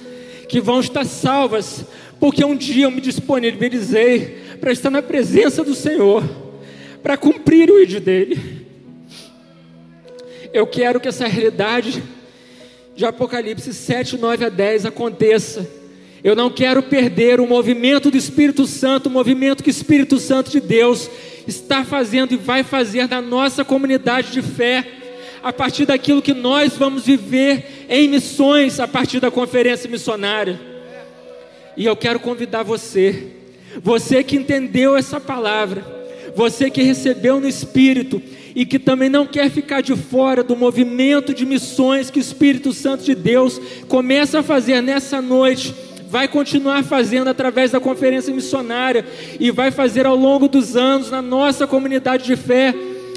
[0.47, 1.83] que vão estar salvas,
[2.19, 6.23] porque um dia eu me disponibilizei para estar na presença do Senhor,
[7.03, 8.65] para cumprir o ídolo dele.
[10.53, 12.01] Eu quero que essa realidade
[12.95, 15.69] de Apocalipse 7, 9 a 10 aconteça.
[16.23, 20.49] Eu não quero perder o movimento do Espírito Santo, o movimento que o Espírito Santo
[20.49, 21.09] de Deus
[21.47, 24.85] está fazendo e vai fazer na nossa comunidade de fé,
[25.43, 30.59] a partir daquilo que nós vamos viver em missões, a partir da conferência missionária.
[31.77, 33.27] E eu quero convidar você,
[33.83, 35.85] você que entendeu essa palavra,
[36.35, 38.21] você que recebeu no Espírito
[38.55, 42.73] e que também não quer ficar de fora do movimento de missões que o Espírito
[42.73, 45.73] Santo de Deus começa a fazer nessa noite
[46.09, 49.05] vai continuar fazendo através da conferência missionária
[49.39, 52.73] e vai fazer ao longo dos anos na nossa comunidade de fé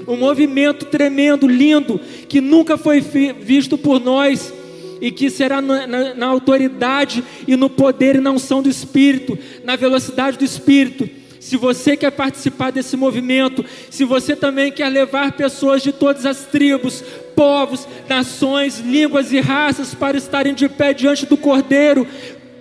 [0.09, 4.53] um movimento tremendo, lindo, que nunca foi visto por nós
[5.01, 9.39] e que será na, na, na autoridade e no poder e na unção do Espírito,
[9.65, 11.09] na velocidade do Espírito.
[11.39, 16.45] Se você quer participar desse movimento, se você também quer levar pessoas de todas as
[16.45, 17.03] tribos,
[17.35, 22.07] povos, nações, línguas e raças para estarem de pé diante do Cordeiro,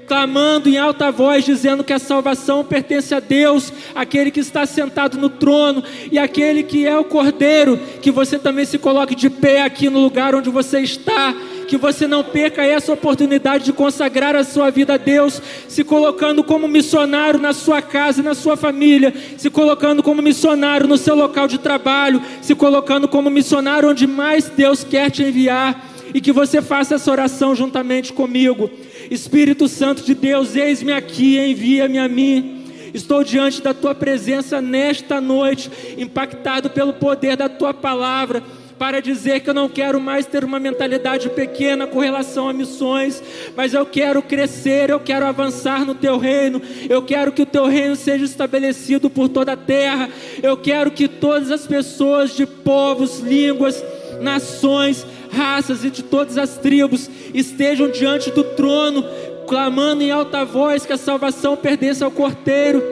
[0.10, 5.20] clamando em alta voz, dizendo que a salvação pertence a Deus, aquele que está sentado
[5.20, 9.62] no trono e aquele que é o Cordeiro, que você também se coloque de pé
[9.62, 11.36] aqui no lugar onde você está,
[11.68, 16.44] que você não perca essa oportunidade de consagrar a sua vida a Deus, se colocando
[16.44, 21.48] como missionário na sua casa, na sua família, se colocando como missionário no seu local
[21.48, 26.64] de trabalho, se colocando como missionário onde mais Deus quer te enviar, e que você
[26.64, 28.72] faça essa oração juntamente comigo.
[29.10, 32.66] Espírito Santo de Deus, eis-me aqui, envia-me a mim.
[32.94, 38.44] Estou diante da tua presença nesta noite, impactado pelo poder da tua palavra,
[38.80, 43.22] para dizer que eu não quero mais ter uma mentalidade pequena com relação a missões,
[43.56, 47.66] mas eu quero crescer, eu quero avançar no teu reino, eu quero que o teu
[47.66, 50.10] reino seja estabelecido por toda a terra,
[50.42, 53.84] eu quero que todas as pessoas de povos, línguas,
[54.22, 59.04] nações, raças e de todas as tribos estejam diante do trono,
[59.48, 62.84] clamando em alta voz que a salvação pertence ao Cordeiro.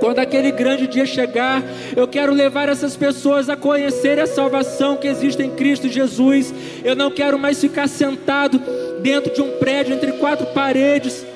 [0.00, 1.62] Quando aquele grande dia chegar,
[1.94, 6.54] eu quero levar essas pessoas a conhecer a salvação que existe em Cristo Jesus.
[6.82, 8.58] Eu não quero mais ficar sentado
[9.02, 11.26] dentro de um prédio entre quatro paredes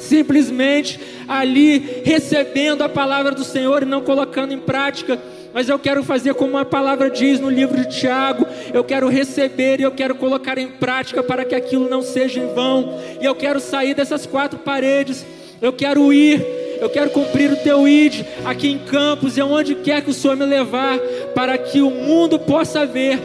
[0.00, 5.18] simplesmente ali recebendo a palavra do Senhor e não colocando em prática
[5.52, 9.80] mas eu quero fazer como a palavra diz no livro de Tiago: eu quero receber
[9.80, 13.34] e eu quero colocar em prática para que aquilo não seja em vão, e eu
[13.34, 15.24] quero sair dessas quatro paredes,
[15.60, 16.44] eu quero ir,
[16.80, 20.36] eu quero cumprir o teu id aqui em Campos e aonde quer que o Senhor
[20.36, 20.98] me levar,
[21.34, 23.18] para que o mundo possa ver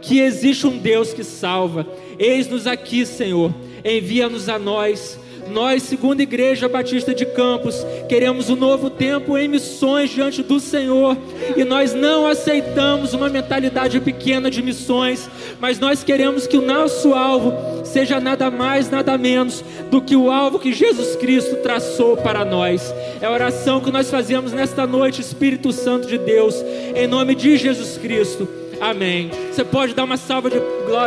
[0.00, 1.86] que existe um Deus que salva.
[2.18, 3.54] Eis-nos aqui, Senhor,
[3.84, 5.18] envia-nos a nós
[5.50, 11.16] nós, segunda Igreja Batista de Campos, queremos um novo tempo em missões diante do Senhor,
[11.56, 15.28] e nós não aceitamos uma mentalidade pequena de missões,
[15.60, 17.52] mas nós queremos que o nosso alvo
[17.84, 22.94] seja nada mais, nada menos do que o alvo que Jesus Cristo traçou para nós.
[23.20, 26.54] É a oração que nós fazemos nesta noite, Espírito Santo de Deus,
[26.94, 28.48] em nome de Jesus Cristo.
[28.80, 29.30] Amém.
[29.50, 30.56] Você pode dar uma salva de,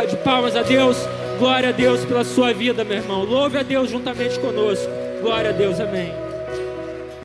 [0.08, 0.96] de palmas a Deus?
[1.38, 3.24] Glória a Deus pela sua vida, meu irmão.
[3.24, 4.90] Louve a Deus juntamente conosco.
[5.22, 6.25] Glória a Deus, amém.